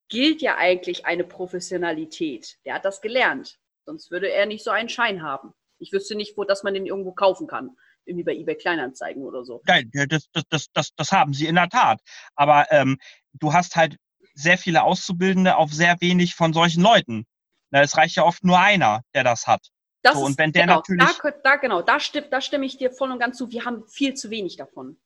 gilt 0.10 0.42
ja 0.42 0.58
eigentlich 0.58 1.06
eine 1.06 1.24
Professionalität. 1.24 2.58
Der 2.66 2.76
hat 2.76 2.86
das 2.86 3.02
gelernt. 3.02 3.60
Sonst 3.86 4.12
würde 4.12 4.32
er 4.32 4.46
nicht 4.46 4.64
so 4.64 4.72
einen 4.72 4.90
Schein 4.90 5.22
haben. 5.22 5.54
Ich 5.78 5.92
wüsste 5.92 6.16
nicht, 6.16 6.38
wo, 6.38 6.44
dass 6.44 6.64
man 6.64 6.74
den 6.74 6.86
irgendwo 6.86 7.12
kaufen 7.12 7.48
kann 7.48 7.76
irgendwie 8.06 8.24
bei 8.24 8.36
eBay 8.36 8.56
Kleinanzeigen 8.56 9.24
oder 9.24 9.44
so. 9.44 9.62
Nein, 9.66 9.90
das, 10.10 10.30
das, 10.32 10.44
das, 10.50 10.68
das, 10.74 10.90
das 10.96 11.12
haben 11.12 11.34
sie 11.34 11.48
in 11.48 11.56
der 11.56 11.70
Tat. 11.70 12.02
Aber 12.36 12.68
ähm, 12.72 12.98
du 13.34 13.54
hast 13.54 13.76
halt 13.76 13.98
sehr 14.34 14.58
viele 14.58 14.84
Auszubildende 14.84 15.56
auf 15.56 15.74
sehr 15.74 16.00
wenig 16.02 16.36
von 16.36 16.54
solchen 16.54 16.82
Leuten. 16.82 17.26
Na, 17.72 17.82
es 17.82 17.98
reicht 17.98 18.16
ja 18.16 18.24
oft 18.24 18.44
nur 18.44 18.60
einer, 18.60 19.02
der 19.14 19.24
das 19.24 19.48
hat. 19.48 19.70
Das 20.02 20.16
so, 20.16 20.26
und 20.26 20.38
wenn 20.38 20.52
der 20.52 20.64
genau, 20.64 20.76
natürlich. 20.76 21.18
Da, 21.24 21.32
da, 21.44 21.56
genau, 21.56 21.82
da, 21.82 22.00
stimm, 22.00 22.26
da 22.30 22.42
stimme 22.42 22.66
ich 22.66 22.78
dir 22.78 22.92
voll 22.92 23.12
und 23.12 23.20
ganz 23.20 23.38
zu. 23.38 23.50
Wir 23.50 23.66
haben 23.66 23.88
viel 23.88 24.14
zu 24.14 24.30
wenig 24.30 24.56
davon. 24.56 24.98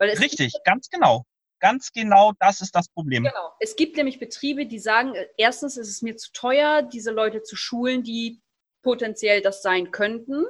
Richtig, 0.00 0.54
ganz 0.64 0.88
genau. 0.88 1.24
Ganz 1.60 1.92
genau, 1.92 2.32
das 2.38 2.60
ist 2.60 2.74
das 2.74 2.88
Problem. 2.88 3.24
Genau. 3.24 3.52
Es 3.60 3.76
gibt 3.76 3.96
nämlich 3.96 4.18
Betriebe, 4.18 4.66
die 4.66 4.78
sagen, 4.78 5.14
äh, 5.14 5.26
erstens 5.36 5.76
ist 5.76 5.88
es 5.88 6.02
mir 6.02 6.16
zu 6.16 6.32
teuer, 6.32 6.82
diese 6.82 7.10
Leute 7.10 7.42
zu 7.42 7.56
schulen, 7.56 8.02
die 8.02 8.42
potenziell 8.82 9.40
das 9.40 9.62
sein 9.62 9.90
könnten. 9.90 10.44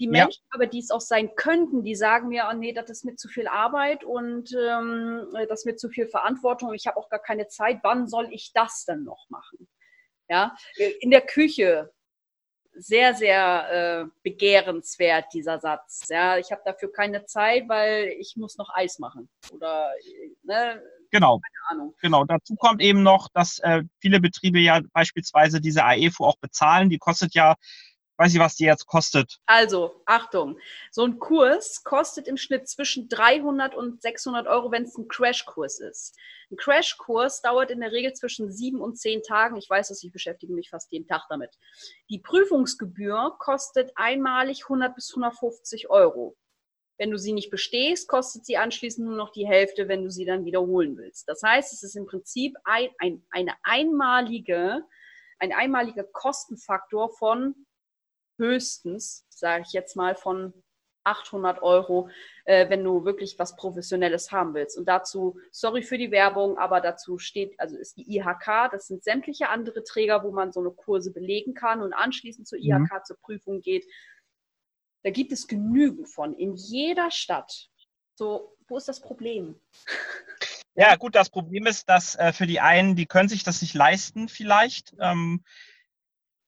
Die 0.00 0.08
Menschen 0.08 0.42
ja. 0.42 0.48
aber, 0.50 0.66
die 0.66 0.80
es 0.80 0.90
auch 0.90 1.00
sein 1.00 1.36
könnten, 1.36 1.84
die 1.84 1.94
sagen 1.94 2.28
mir, 2.28 2.48
oh 2.50 2.56
nee, 2.56 2.72
das 2.72 2.90
ist 2.90 3.04
mir 3.04 3.14
zu 3.14 3.28
viel 3.28 3.46
Arbeit 3.46 4.02
und 4.02 4.52
ähm, 4.52 5.28
das 5.48 5.60
ist 5.60 5.66
mir 5.66 5.76
zu 5.76 5.88
viel 5.88 6.08
Verantwortung. 6.08 6.74
Ich 6.74 6.88
habe 6.88 6.96
auch 6.96 7.08
gar 7.08 7.22
keine 7.22 7.46
Zeit. 7.46 7.78
Wann 7.84 8.08
soll 8.08 8.28
ich 8.32 8.52
das 8.52 8.84
denn 8.86 9.04
noch 9.04 9.26
machen? 9.28 9.68
Ja, 10.28 10.56
in 11.00 11.10
der 11.10 11.20
Küche 11.20 11.93
sehr, 12.76 13.14
sehr 13.14 14.02
äh, 14.02 14.06
begehrenswert, 14.22 15.26
dieser 15.32 15.58
Satz. 15.60 16.06
Ja, 16.08 16.38
ich 16.38 16.50
habe 16.50 16.62
dafür 16.64 16.92
keine 16.92 17.24
Zeit, 17.26 17.68
weil 17.68 18.08
ich 18.18 18.34
muss 18.36 18.56
noch 18.56 18.70
Eis 18.74 18.98
machen. 18.98 19.28
Oder, 19.52 19.90
ne, 20.42 20.82
Genau. 21.14 21.40
Genau. 22.00 22.24
Dazu 22.24 22.56
kommt 22.56 22.82
eben 22.82 23.04
noch, 23.04 23.28
dass 23.32 23.60
äh, 23.60 23.84
viele 24.00 24.18
Betriebe 24.20 24.58
ja 24.58 24.80
beispielsweise 24.92 25.60
diese 25.60 25.84
AEFO 25.84 26.24
auch 26.26 26.38
bezahlen. 26.38 26.90
Die 26.90 26.98
kostet 26.98 27.34
ja 27.34 27.54
weiß 28.16 28.34
ich, 28.34 28.40
was 28.40 28.56
die 28.56 28.64
jetzt 28.64 28.86
kostet. 28.86 29.40
Also, 29.46 30.02
Achtung, 30.06 30.58
so 30.90 31.04
ein 31.04 31.18
Kurs 31.18 31.82
kostet 31.84 32.28
im 32.28 32.36
Schnitt 32.36 32.68
zwischen 32.68 33.08
300 33.08 33.74
und 33.74 34.00
600 34.02 34.46
Euro, 34.46 34.70
wenn 34.70 34.84
es 34.84 34.96
ein 34.96 35.08
Crashkurs 35.08 35.80
ist. 35.80 36.16
Ein 36.50 36.56
Crashkurs 36.56 37.42
dauert 37.42 37.70
in 37.70 37.80
der 37.80 37.92
Regel 37.92 38.12
zwischen 38.12 38.52
sieben 38.52 38.80
und 38.80 38.96
zehn 38.96 39.22
Tagen. 39.22 39.56
Ich 39.56 39.68
weiß 39.68 39.88
dass 39.88 40.02
ich 40.02 40.12
beschäftige 40.12 40.52
mich 40.52 40.70
fast 40.70 40.92
jeden 40.92 41.06
Tag 41.06 41.22
damit. 41.28 41.50
Die 42.08 42.18
Prüfungsgebühr 42.18 43.36
kostet 43.38 43.92
einmalig 43.96 44.64
100 44.64 44.94
bis 44.94 45.10
150 45.10 45.90
Euro. 45.90 46.36
Wenn 46.96 47.10
du 47.10 47.18
sie 47.18 47.32
nicht 47.32 47.50
bestehst, 47.50 48.08
kostet 48.08 48.46
sie 48.46 48.56
anschließend 48.56 49.06
nur 49.06 49.16
noch 49.16 49.32
die 49.32 49.46
Hälfte, 49.48 49.88
wenn 49.88 50.04
du 50.04 50.10
sie 50.10 50.24
dann 50.24 50.44
wiederholen 50.44 50.96
willst. 50.96 51.28
Das 51.28 51.42
heißt, 51.42 51.72
es 51.72 51.82
ist 51.82 51.96
im 51.96 52.06
Prinzip 52.06 52.54
ein, 52.62 52.90
ein, 52.98 53.24
eine 53.30 53.54
einmalige, 53.64 54.84
ein 55.40 55.52
einmaliger 55.52 56.04
Kostenfaktor 56.04 57.10
von 57.10 57.63
höchstens, 58.38 59.24
sage 59.28 59.64
ich 59.66 59.72
jetzt 59.72 59.96
mal, 59.96 60.14
von 60.14 60.52
800 61.04 61.62
Euro, 61.62 62.08
äh, 62.44 62.68
wenn 62.70 62.82
du 62.82 63.04
wirklich 63.04 63.38
was 63.38 63.56
Professionelles 63.56 64.32
haben 64.32 64.54
willst. 64.54 64.76
Und 64.76 64.86
dazu, 64.86 65.38
sorry 65.50 65.82
für 65.82 65.98
die 65.98 66.10
Werbung, 66.10 66.58
aber 66.58 66.80
dazu 66.80 67.18
steht, 67.18 67.58
also 67.60 67.76
ist 67.76 67.96
die 67.96 68.16
IHK, 68.16 68.70
das 68.72 68.86
sind 68.86 69.04
sämtliche 69.04 69.48
andere 69.50 69.84
Träger, 69.84 70.24
wo 70.24 70.32
man 70.32 70.52
so 70.52 70.60
eine 70.60 70.70
Kurse 70.70 71.12
belegen 71.12 71.54
kann 71.54 71.82
und 71.82 71.92
anschließend 71.92 72.48
zur 72.48 72.58
IHK 72.58 72.92
mhm. 72.92 73.04
zur 73.04 73.18
Prüfung 73.20 73.60
geht. 73.60 73.84
Da 75.02 75.10
gibt 75.10 75.32
es 75.32 75.46
genügend 75.46 76.08
von 76.08 76.32
in 76.34 76.54
jeder 76.54 77.10
Stadt. 77.10 77.68
So, 78.14 78.56
wo 78.68 78.78
ist 78.78 78.88
das 78.88 79.00
Problem? 79.00 79.60
Ja, 80.76 80.96
gut, 80.96 81.14
das 81.14 81.30
Problem 81.30 81.66
ist, 81.66 81.88
dass 81.88 82.16
äh, 82.16 82.32
für 82.32 82.46
die 82.46 82.60
einen, 82.60 82.96
die 82.96 83.06
können 83.06 83.28
sich 83.28 83.44
das 83.44 83.62
nicht 83.62 83.74
leisten 83.74 84.28
vielleicht. 84.28 84.94
Ähm, 84.98 85.44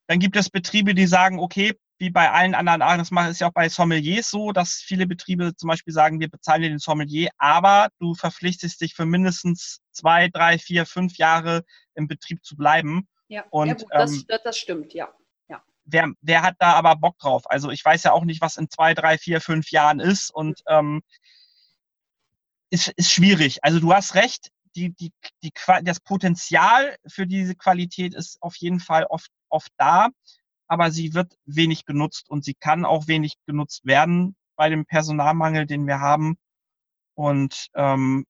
dann 0.07 0.19
gibt 0.19 0.37
es 0.37 0.51
Betriebe, 0.51 0.95
die 0.95 1.07
sagen, 1.07 1.39
okay, 1.39 1.75
wie 1.99 2.11
bei 2.11 2.31
allen 2.31 2.55
anderen 2.55 2.81
das 2.99 3.11
macht 3.11 3.31
es 3.31 3.39
ja 3.39 3.49
auch 3.49 3.53
bei 3.53 3.69
Sommeliers 3.69 4.31
so, 4.31 4.53
dass 4.53 4.75
viele 4.75 5.07
Betriebe 5.07 5.55
zum 5.57 5.69
Beispiel 5.69 5.95
sagen, 5.95 6.21
wir 6.21 6.29
bezahlen 6.29 6.63
dir 6.63 6.69
den 6.69 6.79
Sommelier, 6.79 7.31
aber 7.39 7.89
du 7.99 8.15
verpflichtest 8.15 8.81
dich 8.81 8.95
für 8.95 9.07
mindestens 9.07 9.81
zwei, 9.93 10.29
drei, 10.29 10.59
vier, 10.59 10.85
fünf 10.85 11.17
Jahre 11.17 11.65
im 11.95 12.07
Betrieb 12.07 12.45
zu 12.45 12.57
bleiben. 12.57 13.09
Ja, 13.29 13.45
und, 13.51 13.69
ja 13.69 13.75
gut, 13.75 13.87
das, 13.91 14.13
ähm, 14.13 14.25
das 14.45 14.59
stimmt, 14.59 14.93
ja. 14.93 15.09
ja. 15.49 15.63
Wer, 15.85 16.13
wer 16.21 16.43
hat 16.43 16.57
da 16.59 16.75
aber 16.75 16.97
Bock 16.97 17.19
drauf? 17.19 17.51
Also 17.51 17.71
ich 17.71 17.85
weiß 17.85 18.03
ja 18.03 18.13
auch 18.13 18.25
nicht, 18.25 18.41
was 18.43 18.57
in 18.57 18.69
zwei, 18.69 18.95
drei, 18.95 19.17
vier, 19.17 19.41
fünf 19.41 19.71
Jahren 19.71 19.99
ist 19.99 20.31
und 20.31 20.61
ähm, 20.69 21.03
ist, 22.71 22.89
ist 22.89 23.11
schwierig. 23.11 23.65
Also 23.65 23.81
du 23.81 23.93
hast 23.93 24.15
recht, 24.15 24.51
die, 24.77 24.95
die, 24.95 25.13
die, 25.43 25.53
das 25.83 26.01
Potenzial 26.01 26.97
für 27.07 27.27
diese 27.27 27.55
Qualität 27.55 28.15
ist 28.15 28.37
auf 28.43 28.57
jeden 28.57 28.81
Fall 28.81 29.05
oft 29.05 29.31
oft 29.49 29.73
da, 29.77 30.09
aber 30.69 30.91
sie 30.91 31.15
wird 31.15 31.37
wenig 31.45 31.85
genutzt 31.85 32.29
und 32.29 32.45
sie 32.45 32.55
kann 32.55 32.85
auch 32.85 33.07
wenig 33.07 33.35
genutzt 33.47 33.87
werden 33.87 34.37
bei 34.57 34.69
dem 34.69 34.87
Personalmangel, 34.87 35.67
den 35.67 35.87
wir 35.87 36.01
haben. 36.01 36.39
Und 37.15 37.69
ähm, 37.75 38.27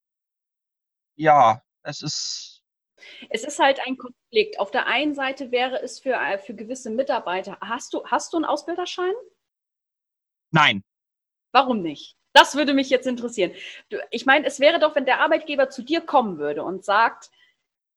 ja, 1.16 1.62
es 1.82 2.02
ist. 2.02 2.62
Es 3.30 3.44
ist 3.44 3.58
halt 3.58 3.80
ein 3.86 3.96
Konflikt. 3.96 4.58
Auf 4.58 4.70
der 4.70 4.86
einen 4.86 5.14
Seite 5.14 5.50
wäre 5.50 5.80
es 5.80 6.00
für, 6.00 6.14
äh, 6.14 6.38
für 6.38 6.54
gewisse 6.54 6.90
Mitarbeiter. 6.90 7.58
Hast 7.60 7.94
du, 7.94 8.04
hast 8.06 8.32
du 8.32 8.38
einen 8.38 8.44
Ausbilderschein? 8.44 9.12
Nein. 10.50 10.82
Warum 11.52 11.82
nicht? 11.82 12.16
Das 12.32 12.54
würde 12.54 12.74
mich 12.74 12.90
jetzt 12.90 13.06
interessieren. 13.06 13.52
Ich 14.10 14.26
meine, 14.26 14.46
es 14.46 14.60
wäre 14.60 14.78
doch, 14.78 14.94
wenn 14.94 15.06
der 15.06 15.20
Arbeitgeber 15.20 15.70
zu 15.70 15.82
dir 15.82 16.00
kommen 16.00 16.36
würde 16.38 16.64
und 16.64 16.84
sagt, 16.84 17.30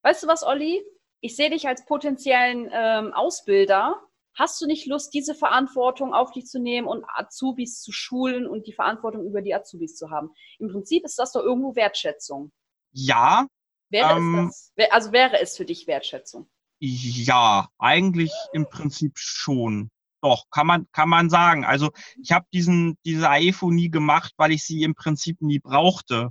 weißt 0.04 0.24
du 0.24 0.28
was, 0.28 0.44
Olli, 0.44 0.82
ich 1.22 1.36
sehe 1.36 1.50
dich 1.50 1.68
als 1.68 1.86
potenziellen 1.86 2.70
ähm, 2.72 3.14
Ausbilder. 3.14 4.02
Hast 4.36 4.62
du 4.62 4.68
nicht 4.68 4.88
Lust, 4.88 5.14
diese 5.14 5.36
Verantwortung 5.36 6.14
auf 6.14 6.32
dich 6.32 6.46
zu 6.46 6.60
nehmen 6.60 6.88
und 6.88 7.04
Azubis 7.14 7.82
zu 7.82 7.92
schulen 7.92 8.48
und 8.48 8.68
die 8.68 8.74
Verantwortung 8.74 9.26
über 9.26 9.42
die 9.42 9.54
Azubis 9.54 9.96
zu 9.96 10.12
haben? 10.12 10.32
Im 10.60 10.70
Prinzip 10.70 11.04
ist 11.04 11.20
das 11.20 11.34
doch 11.34 11.42
irgendwo 11.42 11.76
Wertschätzung. 11.76 12.52
Ja. 12.92 13.48
Wäre 13.90 14.18
ähm, 14.18 14.48
es 14.50 14.72
das, 14.76 14.92
also 14.92 15.12
wäre 15.12 15.42
es 15.42 15.58
für 15.58 15.66
dich 15.66 15.88
Wertschätzung? 15.88 16.50
Ja, 16.80 17.68
eigentlich 17.78 18.32
im 18.54 18.70
Prinzip 18.70 19.14
schon. 19.16 19.90
Doch, 20.22 20.46
kann 20.52 20.68
man, 20.68 20.88
kann 20.92 21.10
man 21.10 21.30
sagen. 21.30 21.66
Also 21.66 21.92
ich 22.22 22.32
habe 22.32 22.46
diesen, 22.54 22.98
diese 23.04 23.30
AEFO 23.30 23.72
nie 23.72 23.90
gemacht, 23.90 24.34
weil 24.38 24.52
ich 24.52 24.64
sie 24.64 24.84
im 24.84 24.96
Prinzip 24.96 25.42
nie 25.42 25.60
brauchte, 25.60 26.30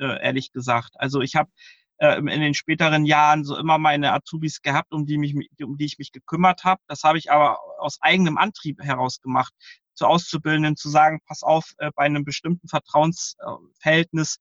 äh, 0.00 0.22
ehrlich 0.24 0.50
gesagt. 0.50 0.94
Also 0.94 1.20
ich 1.20 1.36
habe 1.36 1.50
äh, 1.98 2.18
in 2.18 2.26
den 2.26 2.54
späteren 2.54 3.04
Jahren 3.04 3.44
so 3.44 3.56
immer 3.56 3.78
meine 3.78 4.12
Azubis 4.12 4.62
gehabt, 4.62 4.92
um 4.92 5.06
die, 5.06 5.18
mich, 5.18 5.34
um 5.62 5.76
die 5.76 5.84
ich 5.84 5.98
mich 5.98 6.12
gekümmert 6.12 6.64
habe. 6.64 6.80
Das 6.88 7.02
habe 7.02 7.18
ich 7.18 7.30
aber 7.30 7.58
aus 7.78 7.98
eigenem 8.00 8.38
Antrieb 8.38 8.82
heraus 8.82 9.20
gemacht, 9.20 9.52
zu 9.94 10.06
Auszubildenden 10.06 10.76
zu 10.76 10.88
sagen, 10.88 11.20
pass 11.26 11.42
auf, 11.42 11.72
äh, 11.78 11.90
bei 11.94 12.04
einem 12.04 12.24
bestimmten 12.24 12.68
Vertrauensverhältnis 12.68 14.38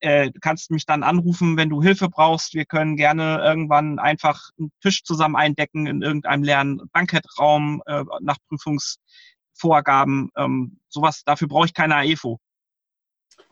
äh, 0.00 0.30
du 0.30 0.38
kannst 0.38 0.70
mich 0.70 0.84
dann 0.84 1.02
anrufen, 1.02 1.56
wenn 1.56 1.70
du 1.70 1.82
Hilfe 1.82 2.10
brauchst. 2.10 2.52
Wir 2.52 2.66
können 2.66 2.96
gerne 2.96 3.40
irgendwann 3.42 3.98
einfach 3.98 4.50
einen 4.58 4.70
Tisch 4.82 5.02
zusammen 5.02 5.34
eindecken 5.34 5.86
in 5.86 6.02
irgendeinem 6.02 6.42
leeren 6.42 6.82
Bankettraum 6.92 7.82
nach 8.20 8.36
Prüfungsvorgaben. 8.48 10.30
Ähm, 10.36 10.80
sowas, 10.90 11.22
dafür 11.24 11.48
brauche 11.48 11.66
ich 11.66 11.74
keine 11.74 11.96
AEFO. 11.96 12.38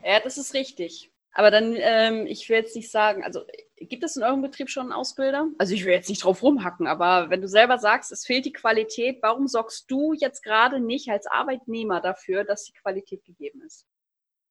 Ja, 0.04 0.20
das 0.20 0.36
ist 0.36 0.52
richtig. 0.52 1.11
Aber 1.34 1.50
dann, 1.50 1.74
ähm, 1.76 2.26
ich 2.26 2.48
will 2.48 2.56
jetzt 2.58 2.76
nicht 2.76 2.90
sagen, 2.90 3.24
also 3.24 3.40
gibt 3.76 4.04
es 4.04 4.16
in 4.16 4.22
eurem 4.22 4.42
Betrieb 4.42 4.68
schon 4.68 4.84
einen 4.84 4.92
Ausbilder? 4.92 5.48
Also 5.58 5.74
ich 5.74 5.84
will 5.84 5.92
jetzt 5.92 6.10
nicht 6.10 6.24
drauf 6.24 6.42
rumhacken, 6.42 6.86
aber 6.86 7.30
wenn 7.30 7.40
du 7.40 7.48
selber 7.48 7.78
sagst, 7.78 8.12
es 8.12 8.26
fehlt 8.26 8.44
die 8.44 8.52
Qualität, 8.52 9.18
warum 9.22 9.48
sorgst 9.48 9.90
du 9.90 10.12
jetzt 10.12 10.42
gerade 10.42 10.78
nicht 10.78 11.08
als 11.08 11.26
Arbeitnehmer 11.26 12.00
dafür, 12.00 12.44
dass 12.44 12.64
die 12.64 12.74
Qualität 12.74 13.24
gegeben 13.24 13.62
ist? 13.62 13.86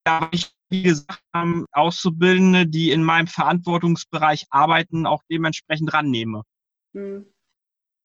Da 0.03 0.29
ich, 0.31 0.51
wie 0.69 0.81
gesagt, 0.81 1.21
Auszubildende, 1.71 2.65
die 2.65 2.89
in 2.89 3.03
meinem 3.03 3.27
Verantwortungsbereich 3.27 4.47
arbeiten, 4.49 5.05
auch 5.05 5.21
dementsprechend 5.29 5.93
rannehme. 5.93 6.41
Hm. 6.95 7.30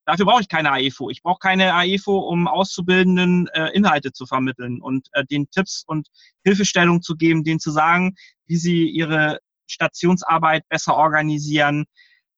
Dafür 0.07 0.25
brauche 0.25 0.41
ich 0.41 0.49
keine 0.49 0.71
AEFO. 0.71 1.11
Ich 1.11 1.23
brauche 1.23 1.41
keine 1.41 1.75
AEFO, 1.75 2.17
um 2.19 2.47
Auszubildenden 2.47 3.49
äh, 3.49 3.71
Inhalte 3.71 4.13
zu 4.13 4.25
vermitteln 4.25 4.81
und 4.81 5.09
äh, 5.13 5.25
den 5.25 5.51
Tipps 5.51 5.83
und 5.85 6.09
Hilfestellung 6.45 7.03
zu 7.03 7.17
geben, 7.17 7.43
denen 7.43 7.59
zu 7.59 7.73
sagen, 7.73 8.15
wie 8.47 8.57
sie 8.57 8.89
ihre 8.89 9.41
Stationsarbeit 9.67 10.69
besser 10.69 10.95
organisieren 10.95 11.87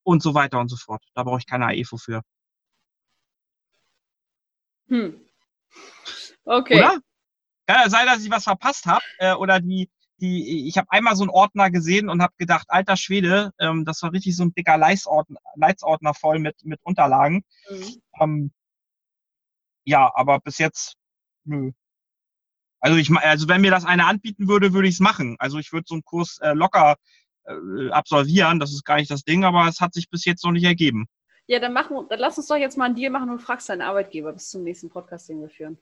und 0.03 0.23
so 0.23 0.33
weiter 0.33 0.59
und 0.59 0.71
so 0.71 0.77
fort. 0.77 1.05
Da 1.15 1.25
brauche 1.25 1.41
ich 1.41 1.47
keine 1.47 1.67
AEFO 1.67 1.99
für. 1.99 2.23
Hm. 4.89 5.21
Okay. 6.45 6.79
Oder? 6.79 6.99
Kann 7.67 7.83
ja 7.83 7.91
sein, 7.91 8.07
dass 8.07 8.25
ich 8.25 8.31
was 8.31 8.45
verpasst 8.45 8.87
habe 8.87 9.05
äh, 9.19 9.35
oder 9.35 9.61
die, 9.61 9.91
die, 10.21 10.69
ich 10.69 10.77
habe 10.79 10.91
einmal 10.91 11.17
so 11.17 11.23
einen 11.23 11.31
Ordner 11.31 11.71
gesehen 11.71 12.09
und 12.09 12.23
habe 12.23 12.35
gedacht, 12.39 12.67
alter 12.69 12.97
Schwede, 12.97 13.53
ähm, 13.59 13.85
das 13.85 14.03
war 14.03 14.13
richtig 14.13 14.37
so 14.37 14.45
ein 14.45 14.53
dicker 14.55 14.77
Leitsordner, 14.77 15.39
Leitsordner 15.55 16.15
voll 16.15 16.39
mit, 16.39 16.57
mit 16.65 16.81
Unterlagen. 16.83 17.45
Mhm. 17.71 18.03
Ähm, 18.21 18.53
ja, 19.85 20.11
aber 20.15 20.41
bis 20.41 20.59
jetzt, 20.59 20.97
nö. 21.45 21.73
Also 22.81 22.97
ich 22.97 23.11
also 23.11 23.49
wenn 23.49 23.61
mir 23.61 23.71
das 23.71 23.85
eine 23.85 24.07
anbieten 24.07 24.49
würde, 24.49 24.73
würde 24.73 24.89
ich 24.89 24.95
es 24.95 25.01
machen. 25.01 25.37
Also 25.39 25.59
ich 25.59 25.73
würde 25.73 25.87
so 25.89 25.95
einen 25.95 26.05
Kurs 26.05 26.39
äh, 26.41 26.53
locker 26.53 26.97
äh, 27.45 27.91
absolvieren, 27.91 28.61
das 28.61 28.73
ist 28.73 28.85
gar 28.85 28.97
nicht 28.97 29.11
das 29.11 29.25
Ding, 29.25 29.45
aber 29.45 29.67
es 29.67 29.81
hat 29.81 29.95
sich 29.95 30.09
bis 30.11 30.25
jetzt 30.25 30.45
noch 30.45 30.53
nicht 30.53 30.65
ergeben. 30.65 31.07
Ja, 31.47 31.59
dann 31.59 31.73
machen 31.73 32.07
dann 32.09 32.19
lass 32.19 32.37
uns 32.39 32.47
doch 32.47 32.57
jetzt 32.57 32.77
mal 32.77 32.85
einen 32.85 32.95
Deal 32.95 33.11
machen 33.11 33.31
und 33.31 33.41
fragst 33.41 33.69
deinen 33.69 33.83
Arbeitgeber 33.83 34.33
bis 34.33 34.51
zum 34.51 34.63
nächsten 34.63 34.91
Podcast, 34.91 35.29
den 35.29 35.41
wir 35.41 35.49
führen. 35.49 35.79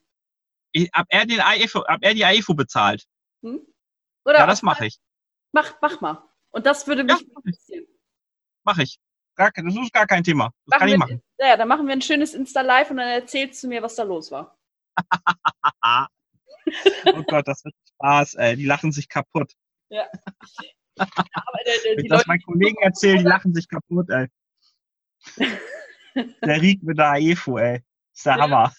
Ich, 0.73 0.95
ab 0.95 1.07
er 1.09 1.27
den 1.27 1.41
AEFO, 1.41 1.81
ab 1.81 1.99
er 2.03 2.15
die 2.15 2.25
AEFO 2.25 2.55
bezahlt. 2.55 3.05
Hm? 3.43 3.61
Oder 4.27 4.41
ja, 4.41 4.47
das 4.47 4.63
mache 4.63 4.87
ich. 4.87 4.99
Mach, 5.53 5.75
mach 5.81 6.01
mal. 6.01 6.29
Und 6.51 6.67
das 6.67 6.87
würde 6.87 7.05
mich 7.05 7.21
ja, 7.21 7.27
interessieren. 7.37 7.87
Mach 8.65 8.79
ich. 8.79 8.99
Gar, 9.37 9.53
das 9.55 9.75
ist 9.75 9.93
gar 9.93 10.07
kein 10.07 10.25
Thema. 10.25 10.53
Das 10.65 10.67
machen 10.67 10.81
kann 10.81 10.89
ich 10.89 10.97
machen. 10.97 11.23
Ja, 11.39 11.57
dann 11.57 11.69
machen 11.69 11.87
wir 11.87 11.93
ein 11.93 12.03
schönes 12.03 12.35
Insta-Live 12.35 12.91
und 12.91 12.97
dann 12.97 13.09
erzählst 13.09 13.63
du 13.63 13.69
mir, 13.69 13.83
was 13.83 13.95
da 13.95 14.03
los 14.03 14.31
war. 14.31 14.59
oh 17.07 17.23
Gott, 17.29 17.47
das 17.47 17.65
wird 17.65 17.75
Spaß, 17.95 18.35
ey. 18.35 18.57
Die 18.57 18.65
lachen 18.65 18.91
sich 18.91 19.09
kaputt. 19.09 19.53
Ja. 19.91 20.09
Aber 20.97 21.59
Wenn 21.85 22.05
ich 22.05 22.09
das 22.09 22.27
meinen 22.27 22.43
Kollegen 22.43 22.83
erzähle, 22.83 23.19
die 23.19 23.25
lachen 23.25 23.55
sich 23.55 23.69
kaputt, 23.69 24.09
ey. 24.11 24.27
der 26.43 26.61
riecht 26.63 26.83
mit 26.83 26.99
der 26.99 27.11
AEFO, 27.13 27.59
ey. 27.59 27.83
Ist 28.13 28.27
der 28.27 28.37
ja. 28.37 28.43
Hammer. 28.43 28.73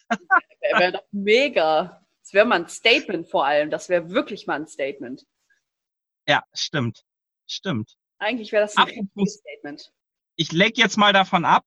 Wäre 0.59 0.91
doch 0.93 1.05
mega. 1.11 2.03
Das 2.23 2.33
wäre 2.33 2.45
mal 2.45 2.61
ein 2.61 2.67
Statement 2.67 3.29
vor 3.29 3.45
allem. 3.45 3.69
Das 3.69 3.87
wäre 3.87 4.09
wirklich 4.09 4.47
mal 4.47 4.59
ein 4.59 4.67
Statement. 4.67 5.25
Ja, 6.27 6.43
stimmt. 6.53 7.03
Stimmt. 7.47 7.97
Eigentlich 8.19 8.51
wäre 8.51 8.63
das 8.63 8.75
ein 8.75 8.83
Apropos, 8.83 9.35
Statement. 9.35 9.93
Ich 10.35 10.51
leg 10.51 10.77
jetzt 10.77 10.97
mal 10.97 11.13
davon 11.13 11.45
ab. 11.45 11.65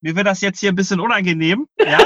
Mir 0.00 0.16
wird 0.16 0.26
das 0.26 0.40
jetzt 0.40 0.58
hier 0.58 0.72
ein 0.72 0.76
bisschen 0.76 0.98
unangenehm. 1.00 1.68
Ja? 1.78 1.98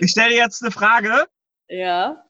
ich 0.00 0.10
stelle 0.10 0.36
jetzt 0.36 0.62
eine 0.62 0.70
Frage. 0.70 1.26
Ja. 1.68 2.24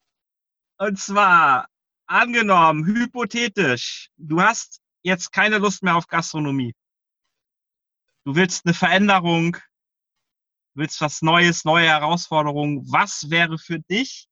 Und 0.79 0.99
zwar, 0.99 1.69
angenommen, 2.07 2.87
hypothetisch, 2.87 4.09
du 4.17 4.41
hast 4.41 4.81
jetzt 5.03 5.33
keine 5.33 5.59
Lust 5.59 5.83
mehr 5.83 5.97
auf 5.97 6.07
Gastronomie. 6.07 6.75
Du 8.25 8.35
willst 8.35 8.65
eine 8.65 8.73
Veränderung, 8.75 9.59
willst 10.75 11.03
was 11.03 11.23
Neues, 11.23 11.65
neue 11.65 11.89
Herausforderungen. 11.89 12.85
Was 12.91 13.31
wäre 13.31 13.59
für 13.59 13.81
dich 13.81 14.29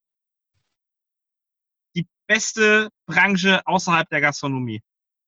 beste 2.31 2.90
Branche 3.07 3.61
außerhalb 3.66 4.09
der 4.09 4.21
Gastronomie, 4.21 4.81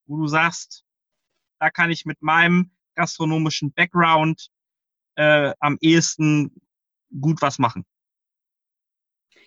wo 0.07 0.19
du 0.19 0.29
sagst, 0.29 0.85
da 1.59 1.69
kann 1.69 1.91
ich 1.91 2.05
mit 2.05 2.23
meinem 2.23 2.71
gastronomischen 2.95 3.73
Background 3.73 4.51
äh, 5.17 5.53
am 5.59 5.79
ehesten 5.81 6.55
gut 7.21 7.43
was 7.43 7.59
machen? 7.59 7.85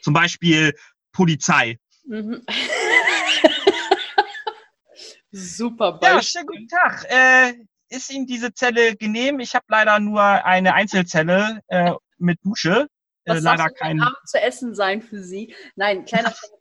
Zum 0.02 0.13
Beispiel 0.13 0.78
Polizei. 1.13 1.80
Mhm. 2.04 2.46
Super 5.32 5.94
Beispiel. 5.94 6.13
Ja, 6.13 6.24
schönen 6.24 6.48
guten 6.48 6.68
Tag. 6.68 7.06
Äh, 7.10 7.54
ist 7.88 8.12
Ihnen 8.12 8.28
diese 8.28 8.54
Zelle 8.54 8.98
genehm? 8.98 9.39
Ich 9.39 9.56
habe 9.56 9.63
leider 9.70 10.02
nur 10.02 10.22
eine 10.22 10.74
Einzelzelle 10.74 11.62
äh, 11.68 11.94
mit 12.18 12.38
Dusche. 12.44 12.89
Äh, 13.24 13.36
Was 13.36 13.44
leider 13.44 13.70
kein 13.70 14.02
Abend 14.02 14.28
zu 14.28 14.41
essen 14.41 14.76
sein 14.76 15.02
für 15.02 15.24
Sie. 15.24 15.56
Nein, 15.78 16.04
kleiner 16.04 16.36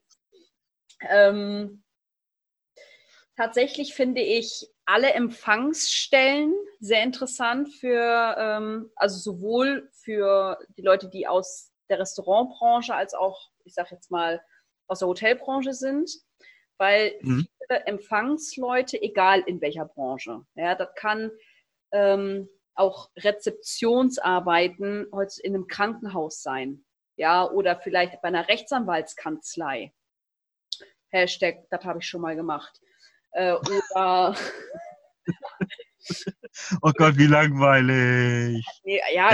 ähm, 1.11 1.81
Tatsächlich 3.37 3.95
finde 3.95 4.21
ich 4.21 4.65
alle 4.85 5.13
Empfangsstellen 5.13 6.55
sehr 6.79 7.03
interessant 7.03 7.69
für, 7.69 8.37
ähm, 8.39 8.93
also 8.95 9.19
sowohl 9.19 9.91
für 9.91 10.57
die 10.79 10.83
Leute, 10.83 11.09
die 11.09 11.27
aus 11.27 11.73
der 11.89 11.99
Restaurantbranche 11.99 12.95
als 12.95 13.13
auch, 13.13 13.51
ich 13.65 13.75
sage 13.75 13.89
jetzt 13.91 14.13
mal, 14.13 14.41
aus 14.87 15.01
der 15.01 15.09
Hotelbranche 15.09 15.73
sind, 15.73 16.13
weil 16.79 17.19
mhm 17.23 17.49
viele 17.67 17.87
Empfangsleute, 17.87 19.01
egal 19.01 19.41
in 19.41 19.61
welcher 19.61 19.85
Branche. 19.85 20.45
Ja, 20.55 20.75
das 20.75 20.95
kann 20.95 21.31
ähm, 21.93 22.49
auch 22.75 23.11
Rezeptionsarbeiten 23.17 25.07
heute 25.13 25.43
in 25.43 25.55
einem 25.55 25.67
Krankenhaus 25.67 26.43
sein. 26.43 26.85
Ja, 27.17 27.49
oder 27.49 27.77
vielleicht 27.77 28.21
bei 28.23 28.29
einer 28.29 28.49
Rechtsanwaltskanzlei. 28.49 29.93
Hashtag, 31.15 31.69
das 31.71 31.85
habe 31.85 32.01
ich 32.01 32.09
schon 32.09 32.21
mal 32.21 32.35
gemacht. 32.35 32.81
Äh, 33.33 33.53
oder 33.53 34.37
oh 36.83 36.93
Gott, 36.97 37.17
wie 37.17 37.27
langweilig. 37.27 38.67
Nee, 38.83 39.01
ja, 39.15 39.33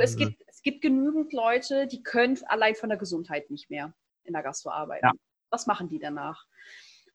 es 0.00 0.16
gibt, 0.16 0.42
es 0.46 0.62
gibt 0.62 0.80
genügend 0.80 1.32
Leute, 1.32 1.86
die 1.86 2.02
können 2.02 2.38
allein 2.46 2.74
von 2.74 2.88
der 2.88 2.98
Gesundheit 2.98 3.50
nicht 3.50 3.70
mehr 3.70 3.94
in 4.24 4.32
der 4.32 4.42
Gastro 4.42 4.70
arbeiten. 4.70 5.06
Ja. 5.06 5.12
Was 5.50 5.66
machen 5.66 5.88
die 5.88 5.98
danach? 5.98 6.46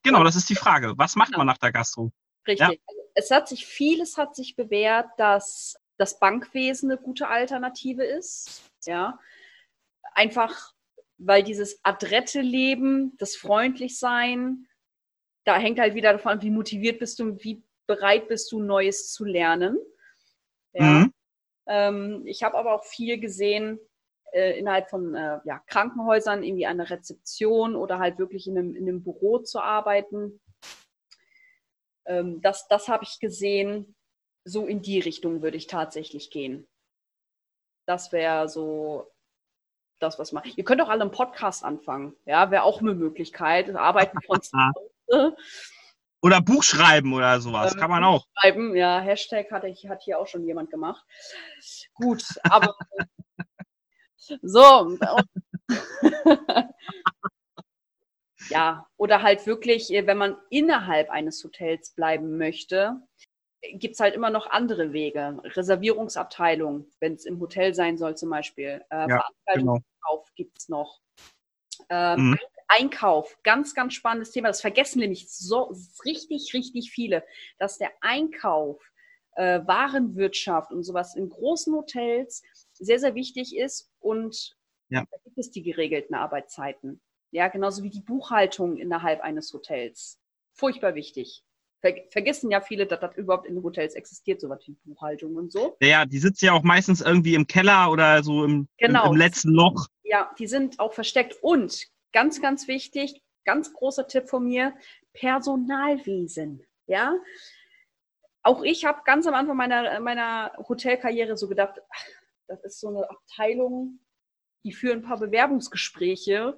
Genau, 0.04 0.24
das 0.24 0.36
ist 0.36 0.50
die 0.50 0.56
Frage. 0.56 0.94
Was 0.98 1.16
macht 1.16 1.30
genau. 1.30 1.40
man 1.40 1.48
nach 1.48 1.58
der 1.58 1.72
Gastro? 1.72 2.12
Richtig. 2.48 2.68
Ja. 2.68 2.68
Also 2.68 3.02
es 3.16 3.32
hat 3.32 3.50
sich 3.50 3.66
vieles 3.66 4.18
hat 4.18 4.36
sich 4.36 4.56
bewährt, 4.56 5.08
dass 5.18 5.78
das 5.98 6.20
Bankwesen 6.20 6.92
eine 6.92 7.02
gute 7.02 7.28
Alternative 7.28 8.04
ist. 8.04 8.62
Ja, 8.86 9.20
einfach 10.14 10.74
weil 11.20 11.44
dieses 11.44 11.80
adrette 11.84 12.42
Leben, 12.42 13.16
das 13.18 13.36
freundlich 13.36 14.00
sein, 14.00 14.68
da 15.46 15.58
hängt 15.58 15.80
halt 15.80 15.94
wieder 15.94 16.14
davon 16.14 16.34
an, 16.34 16.42
wie 16.42 16.50
motiviert 16.50 17.00
bist 17.00 17.20
du 17.20 17.24
und 17.24 17.44
wie 17.44 17.64
bereit 17.88 18.28
bist 18.28 18.52
du, 18.52 18.60
Neues 18.60 19.12
zu 19.12 19.26
lernen. 19.26 19.78
Ja. 20.74 20.84
Mhm. 20.84 21.14
Ähm, 21.68 22.24
ich 22.26 22.44
habe 22.44 22.58
aber 22.58 22.74
auch 22.74 22.84
viel 22.84 23.20
gesehen 23.20 23.80
äh, 24.32 24.58
innerhalb 24.58 24.90
von 24.90 25.14
äh, 25.14 25.40
ja, 25.44 25.60
Krankenhäusern, 25.68 26.44
irgendwie 26.44 26.66
an 26.66 26.78
der 26.78 26.90
Rezeption 26.90 27.76
oder 27.76 28.00
halt 28.00 28.18
wirklich 28.18 28.48
in 28.48 28.58
einem, 28.58 28.76
in 28.76 28.88
einem 28.88 29.04
Büro 29.04 29.40
zu 29.40 29.60
arbeiten. 29.60 30.40
Ähm, 32.06 32.42
das 32.42 32.68
das 32.68 32.88
habe 32.88 33.04
ich 33.04 33.20
gesehen. 33.20 33.96
So 34.46 34.66
in 34.66 34.82
die 34.82 35.00
Richtung 35.00 35.42
würde 35.42 35.58
ich 35.58 35.68
tatsächlich 35.68 36.32
gehen. 36.32 36.68
Das 37.86 38.12
wäre 38.12 38.48
so 38.48 39.12
das, 40.00 40.20
was 40.20 40.32
man. 40.32 40.44
Ihr 40.56 40.64
könnt 40.64 40.82
auch 40.82 40.90
alle 40.90 41.02
einen 41.02 41.12
Podcast 41.12 41.64
anfangen. 41.64 42.16
Ja, 42.26 42.52
wäre 42.52 42.64
auch 42.64 42.82
eine 42.82 42.94
Möglichkeit. 42.94 43.74
Arbeiten 43.76 44.18
von 44.26 44.40
Hause. 44.40 45.36
Oder 46.22 46.42
Buch 46.42 46.64
schreiben 46.64 47.14
oder 47.14 47.40
sowas, 47.40 47.74
ähm, 47.74 47.80
kann 47.80 47.90
man 47.90 48.04
auch. 48.04 48.26
Schreiben, 48.42 48.76
ja, 48.76 49.00
Hashtag 49.00 49.50
hat, 49.52 49.64
hat 49.64 50.02
hier 50.02 50.20
auch 50.20 50.28
schon 50.28 50.46
jemand 50.46 50.70
gemacht. 50.70 51.06
Gut, 51.94 52.24
aber 52.44 52.76
so. 54.42 54.98
ja, 58.50 58.86
oder 58.98 59.22
halt 59.22 59.46
wirklich, 59.48 59.90
wenn 59.90 60.18
man 60.18 60.36
innerhalb 60.50 61.10
eines 61.10 61.42
Hotels 61.44 61.92
bleiben 61.92 62.38
möchte, 62.38 63.02
gibt 63.74 63.96
es 63.96 64.00
halt 64.00 64.16
immer 64.16 64.30
noch 64.30 64.48
andere 64.48 64.94
Wege. 64.94 65.40
Reservierungsabteilung, 65.44 66.86
wenn 67.00 67.14
es 67.14 67.26
im 67.26 67.40
Hotel 67.40 67.74
sein 67.74 67.98
soll 67.98 68.16
zum 68.16 68.30
Beispiel. 68.30 68.84
Äh, 68.90 69.10
ja, 69.10 69.26
Veranstaltungskauf 69.46 69.84
genau. 70.02 70.36
gibt 70.36 70.60
es 70.60 70.70
noch. 70.70 71.02
Ähm, 71.90 72.32
mhm. 72.32 72.40
Einkauf, 72.68 73.38
ganz, 73.44 73.74
ganz 73.74 73.94
spannendes 73.96 74.32
Thema. 74.32 74.48
Das 74.48 74.62
vergessen 74.62 75.00
nämlich 75.00 75.30
so 75.30 75.74
richtig, 76.06 76.54
richtig 76.54 76.92
viele, 76.92 77.24
dass 77.58 77.80
der 77.80 77.92
Einkauf, 78.02 78.80
äh, 79.36 79.62
Warenwirtschaft 79.66 80.72
und 80.72 80.84
sowas 80.84 81.16
in 81.16 81.30
großen 81.30 81.74
Hotels 81.74 82.44
sehr, 82.74 83.00
sehr 83.00 83.16
wichtig 83.16 83.58
ist. 83.58 83.90
Und 84.00 84.56
ja. 84.90 85.04
da 85.10 85.18
gibt 85.24 85.38
es 85.38 85.52
die 85.52 85.64
geregelten 85.64 86.16
Arbeitszeiten. 86.16 87.02
Ja, 87.32 87.48
genauso 87.48 87.84
wie 87.84 87.90
die 87.90 88.02
Buchhaltung 88.02 88.78
innerhalb 88.78 89.22
eines 89.22 89.52
Hotels. 89.54 90.20
Furchtbar 90.54 90.96
wichtig. 90.96 91.44
Ver 91.82 91.96
vergessen 92.10 92.52
ja 92.52 92.62
viele, 92.62 92.86
dass 92.86 93.00
das 93.00 93.16
überhaupt 93.16 93.48
in 93.48 93.64
Hotels 93.64 93.94
existiert, 93.96 94.42
sowas 94.42 94.62
wie 94.66 94.76
Buchhaltung 94.84 95.36
und 95.36 95.52
so. 95.52 95.78
Ja, 95.82 96.06
die 96.06 96.20
sitzen 96.20 96.46
ja 96.46 96.54
auch 96.54 96.64
meistens 96.64 97.02
irgendwie 97.02 97.36
im 97.36 97.48
Keller 97.48 97.92
oder 97.92 98.22
so 98.22 98.44
im, 98.44 98.68
genau. 98.78 99.06
im, 99.06 99.12
im 99.14 99.18
letzten 99.18 99.50
Loch. 99.50 99.88
Ja, 100.04 100.32
die 100.38 100.48
sind 100.48 100.80
auch 100.80 100.94
versteckt. 100.94 101.38
Und 101.42 101.88
ganz, 102.12 102.42
ganz 102.42 102.68
wichtig, 102.68 103.22
ganz 103.46 103.74
großer 103.74 104.08
Tipp 104.08 104.28
von 104.28 104.44
mir, 104.44 104.74
Personalwesen. 105.14 106.66
Ja, 106.88 107.16
auch 108.44 108.64
ich 108.64 108.86
habe 108.86 109.02
ganz 109.06 109.28
am 109.28 109.34
Anfang 109.34 109.58
meiner, 109.58 110.00
meiner 110.00 110.52
Hotelkarriere 110.58 111.38
so 111.38 111.48
gedacht, 111.48 111.80
ach, 111.90 112.06
das 112.48 112.64
ist 112.64 112.80
so 112.80 112.88
eine 112.88 113.10
Abteilung, 113.10 114.00
die 114.64 114.74
führen 114.74 115.00
ein 115.00 115.04
paar 115.04 115.20
Bewerbungsgespräche 115.20 116.58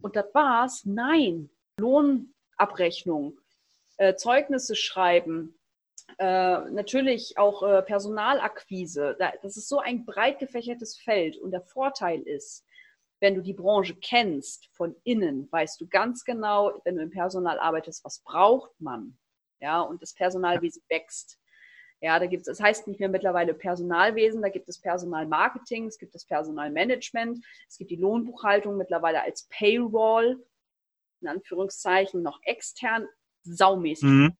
und 0.00 0.16
das 0.16 0.26
war's. 0.34 0.84
Nein, 0.84 1.50
Lohnabrechnung, 1.78 3.38
äh, 3.96 4.14
Zeugnisse 4.14 4.74
schreiben, 4.74 5.58
äh, 6.18 6.70
natürlich 6.70 7.36
auch 7.36 7.62
äh, 7.62 7.82
Personalakquise. 7.82 9.16
Das 9.18 9.56
ist 9.56 9.68
so 9.68 9.78
ein 9.78 10.04
breit 10.04 10.38
gefächertes 10.38 10.96
Feld 10.98 11.36
und 11.36 11.50
der 11.50 11.62
Vorteil 11.62 12.22
ist, 12.22 12.64
wenn 13.20 13.34
du 13.34 13.42
die 13.42 13.54
Branche 13.54 13.96
kennst 13.96 14.68
von 14.72 14.94
innen, 15.04 15.50
weißt 15.50 15.80
du 15.80 15.88
ganz 15.88 16.24
genau, 16.24 16.80
wenn 16.84 16.96
du 16.96 17.02
im 17.02 17.10
Personal 17.10 17.58
arbeitest, 17.58 18.04
was 18.04 18.20
braucht 18.20 18.78
man. 18.78 19.18
Ja, 19.60 19.80
und 19.80 20.02
das 20.02 20.12
Personalwesen 20.12 20.82
wächst. 20.88 21.38
Ja, 22.02 22.18
da 22.18 22.26
gibt 22.26 22.42
es, 22.42 22.58
das 22.58 22.60
heißt 22.64 22.86
nicht 22.88 23.00
mehr 23.00 23.08
mittlerweile 23.08 23.54
Personalwesen, 23.54 24.42
da 24.42 24.50
gibt 24.50 24.68
es 24.68 24.78
Personalmarketing, 24.78 25.86
es 25.86 25.98
gibt 25.98 26.14
das 26.14 26.26
Personalmanagement, 26.26 27.42
es 27.68 27.78
gibt 27.78 27.90
die 27.90 27.96
Lohnbuchhaltung 27.96 28.76
mittlerweile 28.76 29.22
als 29.22 29.48
Payroll, 29.48 30.44
in 31.22 31.28
Anführungszeichen 31.28 32.22
noch 32.22 32.38
extern, 32.42 33.08
saumäßig. 33.46 34.08
Mhm. 34.08 34.36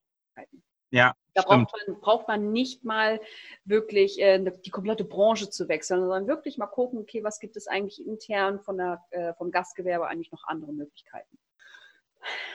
Ja. 0.91 1.15
Da 1.35 1.43
braucht 1.43 1.73
man, 1.87 2.01
braucht 2.01 2.29
man, 2.29 2.53
nicht 2.53 2.85
mal 2.85 3.21
wirklich 3.65 4.19
äh, 4.21 4.43
die 4.65 4.71
komplette 4.71 5.05
Branche 5.05 5.51
zu 5.51 5.69
wechseln, 5.69 6.01
sondern 6.01 6.27
wirklich 6.27 6.57
mal 6.57 6.67
gucken, 6.67 6.99
okay, 6.99 7.23
was 7.23 7.41
gibt 7.41 7.57
es 7.57 7.67
eigentlich 7.67 8.05
intern 8.07 8.61
von 8.61 8.79
der, 8.79 9.05
äh, 9.11 9.35
vom 9.35 9.51
Gastgewerbe 9.51 10.07
eigentlich 10.07 10.33
noch 10.33 10.45
andere 10.45 10.73
Möglichkeiten. 10.73 11.39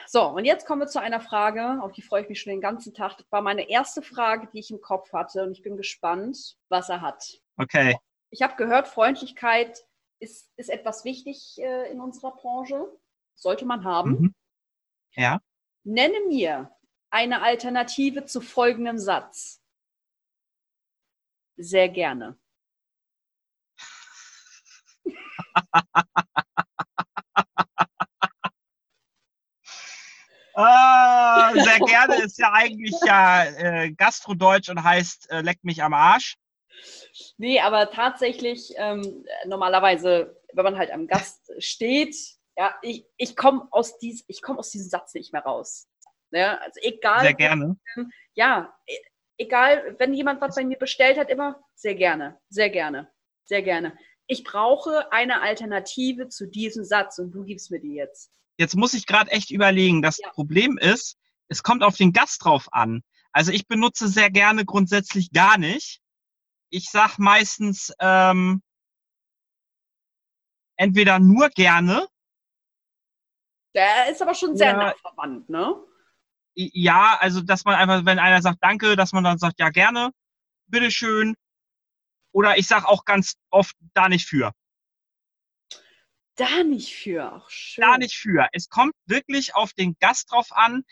So, 0.08 0.28
und 0.28 0.46
jetzt 0.46 0.66
kommen 0.66 0.82
wir 0.82 0.88
zu 0.88 1.00
einer 1.00 1.22
Frage, 1.22 1.82
auf 1.82 1.92
die 1.92 2.02
freue 2.02 2.24
ich 2.24 2.30
mich 2.30 2.42
schon 2.42 2.52
den 2.52 2.62
ganzen 2.62 2.94
Tag. 2.94 3.18
Das 3.18 3.32
war 3.32 3.42
meine 3.42 3.70
erste 3.70 4.02
Frage, 4.02 4.48
die 4.52 4.60
ich 4.60 4.72
im 4.72 4.82
Kopf 4.82 5.14
hatte 5.14 5.44
und 5.44 5.52
ich 5.52 5.62
bin 5.62 5.78
gespannt, 5.78 6.58
was 6.70 6.90
er 6.90 7.02
hat. 7.02 7.40
Okay. 7.58 7.98
Ich 8.32 8.42
habe 8.42 8.56
gehört, 8.56 8.88
Freundlichkeit 8.88 9.86
ist, 10.20 10.52
ist 10.58 10.70
etwas 10.70 11.06
wichtig 11.06 11.60
äh, 11.60 11.92
in 11.92 12.02
unserer 12.02 12.32
Branche. 12.32 12.88
Sollte 13.36 13.66
man 13.66 13.84
haben. 13.86 14.12
Mhm. 14.12 14.36
Ja. 15.14 15.40
Nenne 15.84 16.20
mir 16.28 16.72
eine 17.10 17.41
Alternative 17.41 18.26
zu 18.26 18.41
folgendem 18.41 18.98
Satz. 18.98 19.62
Sehr 21.58 21.89
gerne. 21.89 22.38
Ah, 30.54 31.54
sehr 31.54 31.80
gerne 31.80 32.15
ist 32.24 32.38
ja 32.38 32.52
eigentlich 32.52 32.94
ja 33.06 33.46
äh, 33.46 33.91
Gastrodeutsch 33.94 34.70
und 34.70 34.84
heißt 34.84 35.32
äh, 35.32 35.41
leck 35.41 35.63
mich 35.63 35.82
am 35.82 35.94
Arsch. 35.94 36.36
Nee, 37.38 37.60
aber 37.62 37.89
tatsächlich, 37.89 38.74
ähm, 38.76 39.26
normalerweise, 39.46 40.38
wenn 40.54 40.63
man 40.63 40.78
halt 40.78 40.91
am 40.91 41.08
Gast 41.08 41.52
steht, 41.58 42.15
ja, 42.62 42.76
ich, 42.84 43.08
ich 43.17 43.36
komme 43.36 43.67
aus, 43.71 43.97
dies, 43.97 44.24
komm 44.43 44.60
aus 44.60 44.69
diesem 44.69 44.88
Satz 44.88 45.15
nicht 45.15 45.34
mehr 45.34 45.41
raus. 45.41 45.88
Ja, 46.30 46.58
also 46.58 46.80
egal. 46.84 47.21
Sehr 47.21 47.34
gerne. 47.34 47.76
Ja, 48.36 48.78
e, 48.86 48.95
egal, 49.38 49.95
wenn 49.97 50.13
jemand 50.13 50.41
was 50.41 50.54
bei 50.54 50.63
mir 50.63 50.78
bestellt 50.78 51.17
hat, 51.17 51.32
immer 51.32 51.60
sehr 51.74 51.95
gerne, 51.95 52.39
sehr 52.50 52.69
gerne, 52.69 53.12
sehr 53.45 53.63
gerne. 53.63 53.97
Ich 54.28 54.43
brauche 54.43 55.12
eine 55.12 55.41
Alternative 55.41 56.30
zu 56.30 56.45
diesem 56.45 56.84
Satz 56.84 57.17
und 57.17 57.32
du 57.32 57.43
gibst 57.45 57.71
mir 57.71 57.80
die 57.80 57.95
jetzt. 57.95 58.32
Jetzt 58.60 58.76
muss 58.76 58.93
ich 58.93 59.08
gerade 59.08 59.32
echt 59.32 59.50
überlegen. 59.50 60.04
Das 60.04 60.19
ja. 60.19 60.30
Problem 60.30 60.78
ist, 60.78 61.17
es 61.47 61.63
kommt 61.63 61.82
auf 61.82 61.97
den 61.97 62.13
Gast 62.13 62.45
drauf 62.45 62.71
an. 62.71 63.02
Also 63.32 63.52
ich 63.52 63.65
benutze 63.65 64.08
sehr 64.08 64.30
gerne 64.30 64.65
grundsätzlich 64.65 65.32
gar 65.32 65.58
nicht. 65.58 66.00
Ich 66.69 66.91
sag 66.91 67.17
meistens 67.17 67.91
ähm, 68.00 68.62
entweder 70.76 71.17
nur 71.17 71.50
gerne. 71.50 72.08
Der 73.74 74.10
ist 74.10 74.22
aber 74.22 74.34
schon 74.34 74.58
sehr 74.58 74.76
nah 74.76 74.94
verwandt, 75.02 75.50
ne? 75.50 75.76
Ja, 76.54 77.18
also 77.20 77.42
dass 77.42 77.64
man 77.64 77.76
einfach, 77.76 78.06
wenn 78.06 78.20
einer 78.20 78.42
sagt 78.42 78.58
Danke, 78.62 78.96
dass 78.96 79.14
man 79.14 79.24
dann 79.24 79.38
sagt 79.38 79.60
ja 79.60 79.70
gerne, 79.70 80.12
bitteschön. 80.68 81.36
Oder 82.34 82.58
ich 82.58 82.68
sag 82.68 82.86
auch 82.86 83.06
ganz 83.06 83.36
oft 83.50 83.76
da 83.94 84.10
nicht 84.10 84.28
für. 84.28 84.52
Da 86.36 86.64
nicht 86.64 86.96
für, 86.96 87.34
auch 87.34 87.50
schön. 87.50 87.82
Da 87.82 87.98
nicht 87.98 88.16
für. 88.16 88.48
Es 88.54 88.70
kommt 88.70 88.94
wirklich 89.06 89.56
auf 89.56 89.74
den 89.74 89.96
Gast 90.00 90.32
drauf 90.32 90.52
an. 90.52 90.84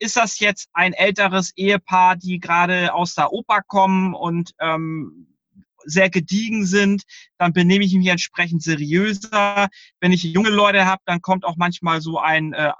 Ist 0.00 0.16
das 0.16 0.38
jetzt 0.38 0.68
ein 0.72 0.92
älteres 0.92 1.52
Ehepaar, 1.56 2.16
die 2.16 2.38
gerade 2.38 2.94
aus 2.94 3.14
der 3.14 3.32
Oper 3.32 3.62
kommen 3.66 4.14
und 4.14 4.52
ähm, 4.60 5.37
sehr 5.84 6.10
gediegen 6.10 6.66
sind, 6.66 7.02
dann 7.38 7.52
benehme 7.52 7.84
ich 7.84 7.94
mich 7.94 8.08
entsprechend 8.08 8.62
seriöser. 8.62 9.68
Wenn 10.00 10.12
ich 10.12 10.22
junge 10.22 10.50
Leute 10.50 10.86
habe, 10.86 11.02
dann 11.06 11.20
kommt 11.20 11.44
auch 11.44 11.56
manchmal 11.56 12.00
so 12.00 12.18
ein, 12.18 12.52
äh, 12.52 12.72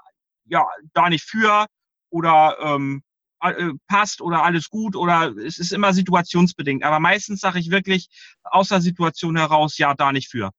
ja, 0.45 0.65
da 0.93 1.09
nicht 1.09 1.23
für 1.23 1.65
oder 2.09 2.57
ähm, 2.61 3.03
äh, 3.41 3.71
passt 3.87 4.21
oder 4.21 4.43
alles 4.43 4.69
gut 4.69 4.95
oder 4.95 5.33
es 5.37 5.59
ist 5.59 5.71
immer 5.71 5.93
situationsbedingt. 5.93 6.83
Aber 6.83 6.99
meistens 6.99 7.39
sage 7.39 7.59
ich 7.59 7.71
wirklich 7.71 8.09
aus 8.43 8.69
der 8.69 8.81
Situation 8.81 9.37
heraus, 9.37 9.77
ja, 9.77 9.93
da 9.93 10.11
nicht 10.11 10.29
für. 10.29 10.51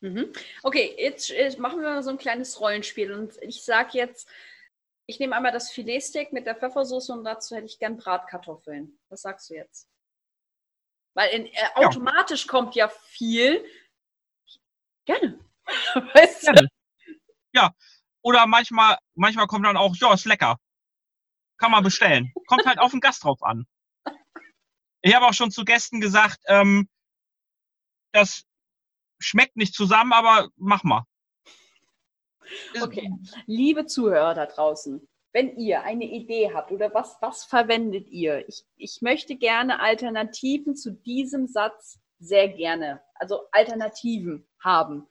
Mhm. 0.00 0.32
Okay, 0.62 0.94
jetzt 0.98 1.30
machen 1.58 1.80
wir 1.80 1.88
mal 1.88 2.02
so 2.02 2.10
ein 2.10 2.18
kleines 2.18 2.60
Rollenspiel 2.60 3.12
und 3.12 3.34
ich 3.42 3.64
sage 3.64 3.90
jetzt, 3.94 4.28
ich 5.06 5.18
nehme 5.18 5.36
einmal 5.36 5.52
das 5.52 5.70
Filetsteak 5.70 6.32
mit 6.32 6.46
der 6.46 6.56
Pfeffersoße 6.56 7.12
und 7.12 7.24
dazu 7.24 7.56
hätte 7.56 7.66
ich 7.66 7.78
gern 7.78 7.96
Bratkartoffeln. 7.96 8.98
Was 9.08 9.22
sagst 9.22 9.50
du 9.50 9.54
jetzt? 9.54 9.88
Weil 11.14 11.30
in, 11.30 11.46
äh, 11.46 11.68
automatisch 11.74 12.44
ja. 12.44 12.50
kommt 12.50 12.74
ja 12.74 12.88
viel. 12.88 13.64
Gerne. 15.06 15.38
weißt 16.14 16.48
du? 16.48 16.52
Gerne. 16.52 16.68
Ja. 17.54 17.72
Oder 18.22 18.46
manchmal, 18.46 18.98
manchmal 19.14 19.46
kommt 19.46 19.66
dann 19.66 19.76
auch, 19.76 19.94
ja, 19.96 20.12
ist 20.14 20.24
lecker. 20.24 20.58
kann 21.58 21.70
man 21.70 21.84
bestellen. 21.84 22.32
Kommt 22.46 22.66
halt 22.66 22.78
auf 22.78 22.90
den 22.90 23.00
Gast 23.00 23.22
drauf 23.24 23.42
an. 23.42 23.66
Ich 25.02 25.14
habe 25.14 25.26
auch 25.26 25.34
schon 25.34 25.50
zu 25.50 25.64
Gästen 25.64 26.00
gesagt, 26.00 26.40
ähm, 26.46 26.88
das 28.12 28.44
schmeckt 29.20 29.56
nicht 29.56 29.74
zusammen, 29.74 30.12
aber 30.12 30.48
mach 30.56 30.82
mal. 30.82 31.04
Okay, 32.80 33.10
liebe 33.46 33.86
Zuhörer 33.86 34.34
da 34.34 34.46
draußen, 34.46 35.06
wenn 35.34 35.56
ihr 35.56 35.82
eine 35.82 36.04
Idee 36.04 36.52
habt 36.54 36.70
oder 36.70 36.94
was, 36.94 37.16
was 37.20 37.44
verwendet 37.44 38.08
ihr? 38.08 38.48
Ich, 38.48 38.64
ich 38.76 39.02
möchte 39.02 39.34
gerne 39.34 39.80
Alternativen 39.80 40.76
zu 40.76 40.92
diesem 40.92 41.48
Satz 41.48 41.98
sehr 42.20 42.48
gerne, 42.48 43.02
also 43.16 43.40
Alternativen 43.50 44.48
haben. 44.62 45.08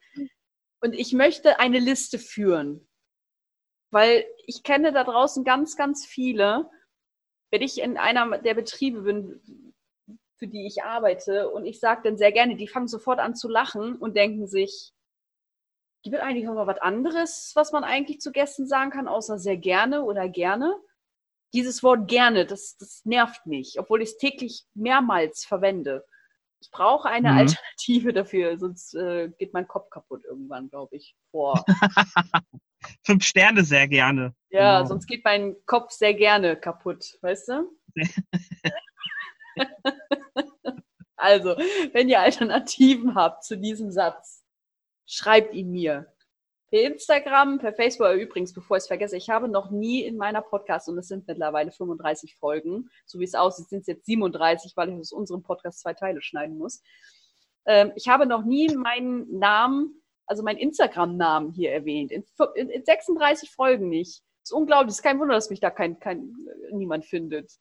Und 0.79 0.93
ich 0.93 1.11
möchte 1.11 1.59
eine 1.59 1.79
Liste 1.79 2.19
führen, 2.19 2.87
weil 3.91 4.25
ich 4.47 4.63
kenne 4.63 4.93
da 4.93 5.03
draußen 5.03 5.43
ganz, 5.43 5.75
ganz 5.75 6.05
viele, 6.05 6.69
wenn 7.51 7.61
ich 7.61 7.81
in 7.81 7.97
einer 7.97 8.37
der 8.37 8.53
Betriebe 8.53 9.01
bin, 9.01 9.73
für 10.37 10.47
die 10.47 10.65
ich 10.65 10.83
arbeite, 10.83 11.49
und 11.49 11.65
ich 11.65 11.81
sage 11.81 12.01
dann 12.05 12.17
sehr 12.17 12.31
gerne, 12.31 12.55
die 12.55 12.69
fangen 12.69 12.87
sofort 12.87 13.19
an 13.19 13.35
zu 13.35 13.49
lachen 13.49 13.97
und 13.97 14.15
denken 14.15 14.47
sich, 14.47 14.92
Gibt 16.03 16.17
es 16.17 16.21
eigentlich 16.21 16.43
noch 16.43 16.55
mal 16.55 16.67
was 16.67 16.79
anderes, 16.79 17.53
was 17.55 17.71
man 17.71 17.85
eigentlich 17.85 18.19
zu 18.19 18.33
Gästen 18.33 18.67
sagen 18.67 18.91
kann, 18.91 19.07
außer 19.07 19.39
sehr 19.39 19.55
gerne 19.55 20.03
oder 20.03 20.27
gerne? 20.27 20.75
Dieses 21.53 21.81
Wort 21.81 22.09
gerne, 22.09 22.45
das, 22.45 22.75
das 22.77 23.05
nervt 23.05 23.45
mich, 23.45 23.79
obwohl 23.79 24.01
ich 24.01 24.09
es 24.09 24.17
täglich 24.17 24.65
mehrmals 24.73 25.45
verwende. 25.45 26.05
Ich 26.59 26.71
brauche 26.71 27.07
eine 27.07 27.31
mhm. 27.31 27.37
Alternative 27.37 28.11
dafür, 28.11 28.57
sonst 28.57 28.95
äh, 28.95 29.29
geht 29.37 29.53
mein 29.53 29.67
Kopf 29.67 29.89
kaputt 29.89 30.25
irgendwann, 30.25 30.69
glaube 30.69 30.97
ich, 30.97 31.15
vor. 31.31 31.63
Fünf 33.03 33.23
Sterne 33.23 33.63
sehr 33.63 33.87
gerne. 33.87 34.35
Ja, 34.49 34.79
genau. 34.79 34.89
sonst 34.89 35.07
geht 35.07 35.23
mein 35.23 35.55
Kopf 35.65 35.91
sehr 35.91 36.13
gerne 36.13 36.57
kaputt, 36.57 37.17
weißt 37.21 37.47
du? 37.49 37.77
also, 41.15 41.55
wenn 41.93 42.09
ihr 42.09 42.19
Alternativen 42.19 43.15
habt 43.15 43.45
zu 43.45 43.57
diesem 43.57 43.91
Satz, 43.91 44.42
schreibt 45.05 45.53
ihn 45.53 45.71
mir. 45.71 46.13
Per 46.69 46.81
Instagram, 46.81 47.59
per 47.59 47.73
Facebook, 47.73 48.15
übrigens, 48.15 48.51
bevor 48.51 48.77
ich 48.77 48.81
es 48.81 48.87
vergesse, 48.87 49.15
ich 49.15 49.29
habe 49.29 49.47
noch 49.47 49.69
nie 49.69 50.01
in 50.01 50.17
meiner 50.17 50.41
Podcast, 50.41 50.89
und 50.89 50.97
es 50.97 51.07
sind 51.07 51.27
mittlerweile 51.27 51.71
35 51.71 52.35
Folgen, 52.35 52.89
so 53.05 53.19
wie 53.19 53.25
es 53.25 53.35
aussieht, 53.35 53.69
sind 53.69 53.81
es 53.81 53.87
jetzt 53.87 54.05
37, 54.07 54.75
weil 54.75 54.89
ich 54.89 54.99
aus 54.99 55.11
unserem 55.11 55.43
Podcast 55.43 55.81
zwei 55.81 55.93
Teile 55.93 56.21
schneiden 56.21 56.57
muss. 56.57 56.81
Ähm, 57.65 57.91
ich 57.95 58.07
habe 58.07 58.25
noch 58.25 58.43
nie 58.43 58.75
meinen 58.75 59.37
Namen, 59.37 60.01
also 60.25 60.41
meinen 60.41 60.57
Instagram-Namen 60.57 61.51
hier 61.51 61.71
erwähnt. 61.71 62.11
In, 62.11 62.25
in, 62.55 62.69
in, 62.69 62.83
36 62.83 63.51
Folgen 63.51 63.89
nicht. 63.89 64.23
Das 64.41 64.49
ist 64.49 64.53
unglaublich. 64.53 64.91
Es 64.93 64.97
ist 64.97 65.03
kein 65.03 65.19
Wunder, 65.19 65.35
dass 65.35 65.49
mich 65.49 65.59
da 65.59 65.69
kein, 65.69 65.99
kein, 65.99 66.35
niemand 66.71 67.05
findet. 67.05 67.51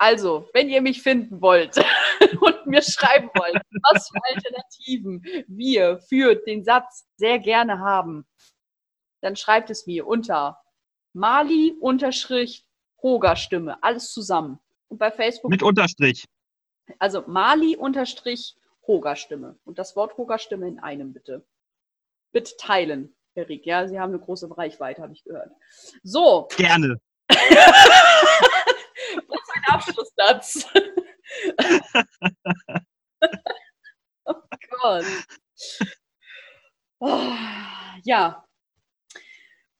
Also, 0.00 0.48
wenn 0.54 0.70
ihr 0.70 0.80
mich 0.80 1.02
finden 1.02 1.42
wollt 1.42 1.76
und 2.40 2.66
mir 2.66 2.80
schreiben 2.80 3.28
wollt, 3.34 3.60
was 3.82 4.08
für 4.08 4.18
Alternativen 4.34 5.22
wir 5.46 5.98
für 6.08 6.36
den 6.36 6.64
Satz 6.64 7.06
sehr 7.16 7.38
gerne 7.38 7.80
haben, 7.80 8.24
dann 9.20 9.36
schreibt 9.36 9.68
es 9.68 9.86
mir 9.86 10.06
unter 10.06 10.58
Mali-Hoger-Stimme, 11.12 13.82
alles 13.82 14.10
zusammen. 14.10 14.58
Und 14.88 14.96
bei 14.96 15.10
Facebook. 15.10 15.50
Mit 15.50 15.62
Unterstrich. 15.62 16.24
Also 16.98 17.22
Mali-Hoger-Stimme. 17.26 19.58
Und 19.64 19.78
das 19.78 19.96
Wort 19.96 20.16
Hoger-Stimme 20.16 20.66
in 20.66 20.78
einem 20.78 21.12
bitte. 21.12 21.44
Bitte 22.32 22.56
teilen, 22.56 23.14
Erik. 23.34 23.66
Ja, 23.66 23.86
Sie 23.86 24.00
haben 24.00 24.14
eine 24.14 24.22
große 24.22 24.56
Reichweite, 24.56 25.02
habe 25.02 25.12
ich 25.12 25.24
gehört. 25.24 25.50
So. 26.02 26.48
Gerne. 26.56 26.98
Abschlusssatz. 29.80 30.66
oh 34.24 34.34
Gott. 34.70 35.04
Oh, 37.00 37.32
ja, 38.04 38.44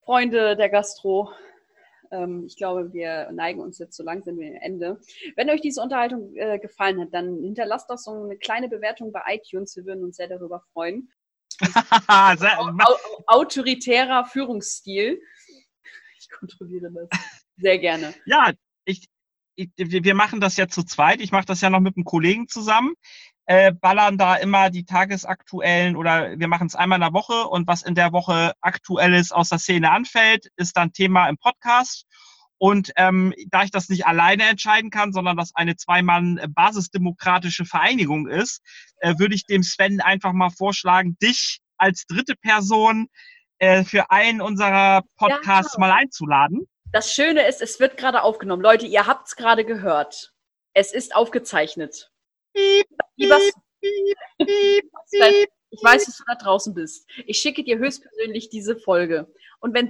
Freunde 0.05 0.57
der 0.57 0.71
Gastro, 0.71 1.33
ähm, 2.11 2.45
ich 2.47 2.57
glaube, 2.57 2.93
wir 2.93 3.31
neigen 3.33 3.61
uns 3.61 3.79
jetzt 3.79 3.97
so 3.97 4.03
langsam 4.03 4.39
dem 4.39 4.57
Ende. 4.57 5.01
Wenn 5.37 5.51
euch 5.51 5.61
diese 5.61 5.81
Unterhaltung 5.81 6.35
äh, 6.35 6.59
gefallen 6.59 7.01
hat, 7.01 7.13
dann 7.13 7.43
hinterlasst 7.43 7.91
doch 7.91 7.99
so 7.99 8.25
eine 8.25 8.37
kleine 8.37 8.69
Bewertung 8.69 9.13
bei 9.13 9.23
iTunes. 9.29 9.77
Wir 9.77 9.85
würden 9.85 10.05
uns 10.05 10.17
sehr 10.17 10.29
darüber 10.29 10.65
freuen. 10.73 11.13
autoritärer 13.27 14.25
Führungsstil. 14.25 15.21
Ich 16.19 16.31
kontrolliere 16.31 16.91
das 16.91 17.09
sehr 17.57 17.79
gerne. 17.79 18.15
Ja, 18.25 18.53
wir 19.77 20.15
machen 20.15 20.41
das 20.41 20.57
ja 20.57 20.69
zu 20.69 20.83
zweit. 20.85 21.21
Ich 21.21 21.33
mache 21.33 21.47
das 21.47 21.61
ja 21.61 21.71
noch 21.71 21.81
mit 21.81 21.97
einem 21.97 22.05
Kollegen 22.05 22.49
zusammen. 22.49 22.95
Äh, 23.47 23.73
ballern 23.73 24.17
da 24.17 24.37
immer 24.37 24.71
die 24.71 24.85
tagesaktuellen 24.85 25.97
oder 25.97 26.39
wir 26.39 26.47
machen 26.47 26.69
es 26.69 26.77
einmal 26.77 26.99
in 26.99 27.03
der 27.03 27.13
Woche 27.13 27.49
und 27.49 27.67
was 27.67 27.83
in 27.83 27.97
der 27.97 28.13
Woche 28.13 28.53
aktuelles 28.61 29.33
aus 29.33 29.49
der 29.49 29.59
Szene 29.59 29.91
anfällt, 29.91 30.47
ist 30.57 30.77
dann 30.77 30.93
Thema 30.93 31.29
im 31.29 31.37
Podcast. 31.37 32.07
Und 32.59 32.93
ähm, 32.97 33.35
da 33.49 33.65
ich 33.65 33.71
das 33.71 33.89
nicht 33.89 34.07
alleine 34.07 34.45
entscheiden 34.45 34.91
kann, 34.91 35.13
sondern 35.13 35.37
das 35.37 35.55
eine 35.55 35.77
Zweimann-basisdemokratische 35.77 37.65
Vereinigung 37.65 38.29
ist, 38.29 38.61
äh, 38.99 39.15
würde 39.19 39.35
ich 39.35 39.47
dem 39.47 39.63
Sven 39.63 40.01
einfach 40.01 40.35
mal 40.35 40.51
vorschlagen, 40.51 41.17
dich 41.23 41.61
als 41.79 42.05
dritte 42.07 42.37
Person 42.37 43.09
äh, 43.59 43.83
für 43.83 44.11
einen 44.11 44.41
unserer 44.43 45.03
Podcasts 45.17 45.75
ja, 45.75 45.81
mal 45.81 45.91
einzuladen. 45.91 46.69
Das 46.93 47.13
Schöne 47.13 47.47
ist, 47.47 47.63
es 47.63 47.79
wird 47.79 47.97
gerade 47.97 48.23
aufgenommen. 48.23 48.63
Leute, 48.63 48.85
ihr 48.87 49.07
habt 49.07 49.29
es 49.29 49.37
gerade 49.37 49.65
gehört. 49.65 50.35
Es 50.75 50.93
ist 50.93 51.15
aufgezeichnet. 51.15 52.11
Ich 52.53 53.31
weiß, 55.83 56.05
dass 56.05 56.17
du 56.17 56.25
da 56.27 56.35
draußen 56.35 56.75
bist. 56.75 57.09
Ich 57.27 57.39
schicke 57.39 57.63
dir 57.63 57.79
höchstpersönlich 57.79 58.51
diese 58.51 58.77
Folge. 58.77 59.33
Und 59.61 59.73
wenn 59.73 59.87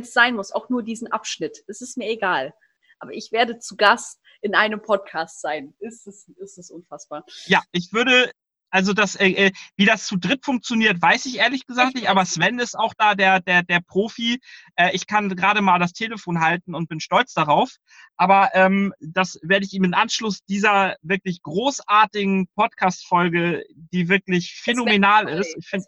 es 0.00 0.12
sein 0.12 0.36
muss, 0.36 0.52
auch 0.52 0.68
nur 0.68 0.84
diesen 0.84 1.10
Abschnitt. 1.10 1.64
Es 1.66 1.80
ist 1.80 1.96
mir 1.96 2.08
egal. 2.08 2.54
Aber 3.00 3.12
ich 3.12 3.32
werde 3.32 3.58
zu 3.58 3.76
Gast 3.76 4.20
in 4.40 4.54
einem 4.54 4.80
Podcast 4.80 5.40
sein. 5.40 5.74
Ist 5.80 6.06
es, 6.06 6.28
ist 6.28 6.70
unfassbar. 6.70 7.26
Ja, 7.46 7.64
ich 7.72 7.92
würde 7.92 8.30
also 8.74 8.92
das, 8.92 9.14
äh, 9.14 9.28
äh, 9.28 9.52
wie 9.76 9.84
das 9.84 10.04
zu 10.04 10.16
dritt 10.16 10.44
funktioniert, 10.44 11.00
weiß 11.00 11.26
ich 11.26 11.38
ehrlich 11.38 11.64
gesagt 11.64 11.94
nicht. 11.94 12.08
Aber 12.08 12.24
Sven 12.24 12.58
ist 12.58 12.76
auch 12.76 12.92
da 12.98 13.14
der, 13.14 13.38
der, 13.38 13.62
der 13.62 13.78
Profi. 13.78 14.40
Äh, 14.74 14.90
ich 14.94 15.06
kann 15.06 15.28
gerade 15.36 15.62
mal 15.62 15.78
das 15.78 15.92
Telefon 15.92 16.40
halten 16.40 16.74
und 16.74 16.88
bin 16.88 16.98
stolz 16.98 17.34
darauf. 17.34 17.76
Aber 18.16 18.50
ähm, 18.54 18.92
das 18.98 19.38
werde 19.42 19.64
ich 19.64 19.74
ihm 19.74 19.84
in 19.84 19.94
Anschluss 19.94 20.44
dieser 20.44 20.96
wirklich 21.02 21.40
großartigen 21.42 22.48
Podcast-Folge, 22.56 23.64
die 23.92 24.08
wirklich 24.08 24.54
phänomenal 24.60 25.28
ist. 25.28 25.54
Ich 25.56 25.68
finde, 25.68 25.86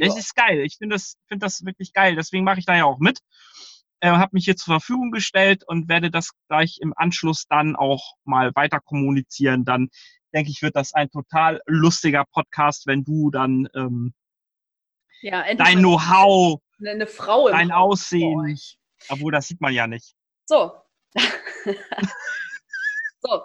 es 0.00 0.16
ist 0.16 0.36
geil. 0.36 0.60
Ich 0.60 0.76
finde 0.76 0.94
das, 0.94 1.16
finde 1.26 1.44
das 1.44 1.64
wirklich 1.64 1.92
geil. 1.92 2.14
Deswegen 2.14 2.44
mache 2.44 2.60
ich 2.60 2.66
da 2.66 2.76
ja 2.76 2.84
auch 2.84 3.00
mit. 3.00 3.18
Äh, 3.98 4.10
habe 4.10 4.30
mich 4.34 4.44
hier 4.44 4.56
zur 4.56 4.74
Verfügung 4.74 5.10
gestellt 5.10 5.64
und 5.66 5.88
werde 5.88 6.12
das 6.12 6.30
gleich 6.48 6.78
im 6.80 6.92
Anschluss 6.94 7.46
dann 7.48 7.74
auch 7.74 8.14
mal 8.22 8.52
weiter 8.54 8.78
kommunizieren. 8.78 9.64
Dann 9.64 9.88
denke 10.32 10.50
ich, 10.50 10.62
wird 10.62 10.76
das 10.76 10.94
ein 10.94 11.10
total 11.10 11.60
lustiger 11.66 12.24
Podcast, 12.32 12.86
wenn 12.86 13.04
du 13.04 13.30
dann 13.30 13.68
ähm, 13.74 14.14
ja, 15.20 15.54
dein 15.54 15.78
Know-how, 15.78 16.60
dein 16.80 17.70
Aussehen, 17.70 18.58
obwohl 19.08 19.32
das 19.32 19.46
sieht 19.46 19.60
man 19.60 19.72
ja 19.72 19.86
nicht. 19.86 20.14
So. 20.46 20.72
so, 23.20 23.44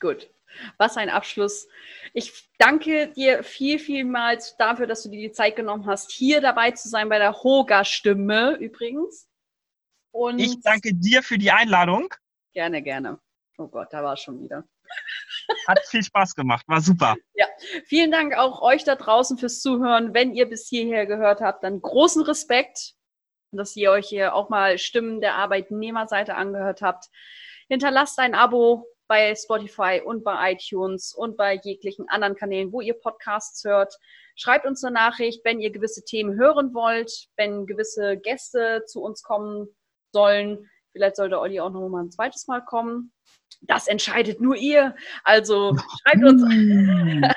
gut. 0.00 0.30
Was 0.78 0.96
ein 0.96 1.10
Abschluss. 1.10 1.66
Ich 2.12 2.48
danke 2.58 3.08
dir 3.08 3.42
viel, 3.42 3.78
vielmals 3.78 4.56
dafür, 4.56 4.86
dass 4.86 5.02
du 5.02 5.08
dir 5.08 5.20
die 5.20 5.32
Zeit 5.32 5.56
genommen 5.56 5.86
hast, 5.86 6.12
hier 6.12 6.40
dabei 6.40 6.70
zu 6.70 6.88
sein 6.88 7.08
bei 7.08 7.18
der 7.18 7.42
Hoga-Stimme 7.42 8.56
übrigens. 8.60 9.28
Und 10.12 10.38
ich 10.38 10.60
danke 10.60 10.94
dir 10.94 11.24
für 11.24 11.38
die 11.38 11.50
Einladung. 11.50 12.14
Gerne, 12.52 12.82
gerne. 12.82 13.18
Oh 13.58 13.66
Gott, 13.66 13.88
da 13.92 14.04
war 14.04 14.14
es 14.14 14.20
schon 14.20 14.40
wieder. 14.40 14.64
Hat 15.66 15.80
viel 15.86 16.02
Spaß 16.02 16.34
gemacht, 16.34 16.66
war 16.68 16.80
super. 16.80 17.16
Ja, 17.34 17.46
vielen 17.86 18.10
Dank 18.10 18.36
auch 18.36 18.62
euch 18.62 18.84
da 18.84 18.96
draußen 18.96 19.38
fürs 19.38 19.60
Zuhören. 19.60 20.14
Wenn 20.14 20.34
ihr 20.34 20.48
bis 20.48 20.68
hierher 20.68 21.06
gehört 21.06 21.40
habt, 21.40 21.64
dann 21.64 21.80
großen 21.80 22.22
Respekt, 22.22 22.94
dass 23.52 23.76
ihr 23.76 23.90
euch 23.90 24.08
hier 24.08 24.34
auch 24.34 24.48
mal 24.48 24.78
Stimmen 24.78 25.20
der 25.20 25.34
Arbeitnehmerseite 25.34 26.34
angehört 26.34 26.82
habt. 26.82 27.06
Hinterlasst 27.68 28.18
ein 28.18 28.34
Abo 28.34 28.86
bei 29.06 29.34
Spotify 29.34 30.00
und 30.04 30.24
bei 30.24 30.52
iTunes 30.52 31.14
und 31.14 31.36
bei 31.36 31.60
jeglichen 31.62 32.08
anderen 32.08 32.36
Kanälen, 32.36 32.72
wo 32.72 32.80
ihr 32.80 32.94
Podcasts 32.94 33.64
hört. 33.64 33.94
Schreibt 34.36 34.66
uns 34.66 34.82
eine 34.82 34.94
Nachricht, 34.94 35.44
wenn 35.44 35.60
ihr 35.60 35.70
gewisse 35.70 36.04
Themen 36.04 36.36
hören 36.36 36.74
wollt, 36.74 37.28
wenn 37.36 37.66
gewisse 37.66 38.16
Gäste 38.16 38.84
zu 38.86 39.02
uns 39.02 39.22
kommen 39.22 39.68
sollen. 40.12 40.70
Vielleicht 40.92 41.16
sollte 41.16 41.38
Olli 41.38 41.60
auch 41.60 41.70
noch 41.70 41.88
mal 41.88 42.04
ein 42.04 42.10
zweites 42.10 42.46
Mal 42.46 42.64
kommen 42.64 43.12
das 43.66 43.86
entscheidet 43.86 44.40
nur 44.40 44.56
ihr. 44.56 44.94
Also 45.22 45.76
schreibt 46.02 46.24
uns. 46.24 46.42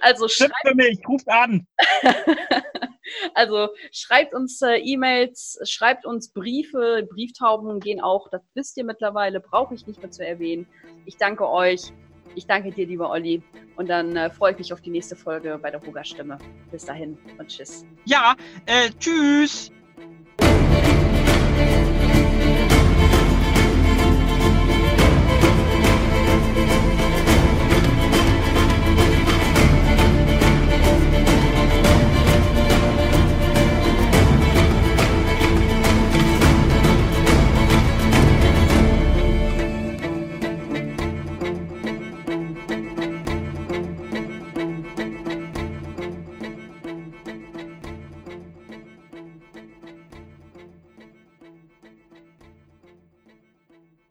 also 0.00 0.28
schreibt 0.28 0.54
für 0.66 0.74
mich, 0.74 1.00
ruft 1.08 1.28
an. 1.28 1.66
Also 3.34 3.68
schreibt 3.92 4.34
uns 4.34 4.60
äh, 4.62 4.76
E-Mails, 4.76 5.58
schreibt 5.64 6.06
uns 6.06 6.32
Briefe, 6.32 7.06
Brieftauben 7.10 7.78
gehen 7.78 8.00
auch, 8.00 8.28
das 8.30 8.42
wisst 8.54 8.76
ihr 8.78 8.84
mittlerweile, 8.84 9.40
brauche 9.40 9.74
ich 9.74 9.86
nicht 9.86 10.00
mehr 10.00 10.10
zu 10.10 10.26
erwähnen. 10.26 10.66
Ich 11.04 11.18
danke 11.18 11.48
euch. 11.48 11.92
Ich 12.34 12.46
danke 12.46 12.72
dir, 12.72 12.86
lieber 12.86 13.10
Olli. 13.10 13.42
Und 13.76 13.88
dann 13.88 14.16
äh, 14.16 14.30
freue 14.30 14.52
ich 14.52 14.58
mich 14.58 14.72
auf 14.72 14.80
die 14.80 14.90
nächste 14.90 15.16
Folge 15.16 15.58
bei 15.60 15.70
der 15.70 15.80
Huga 15.80 16.02
Stimme. 16.02 16.38
Bis 16.70 16.84
dahin 16.84 17.18
und 17.38 17.48
tschüss. 17.48 17.84
Ja, 18.06 18.34
äh, 18.66 18.90
tschüss. 18.98 19.70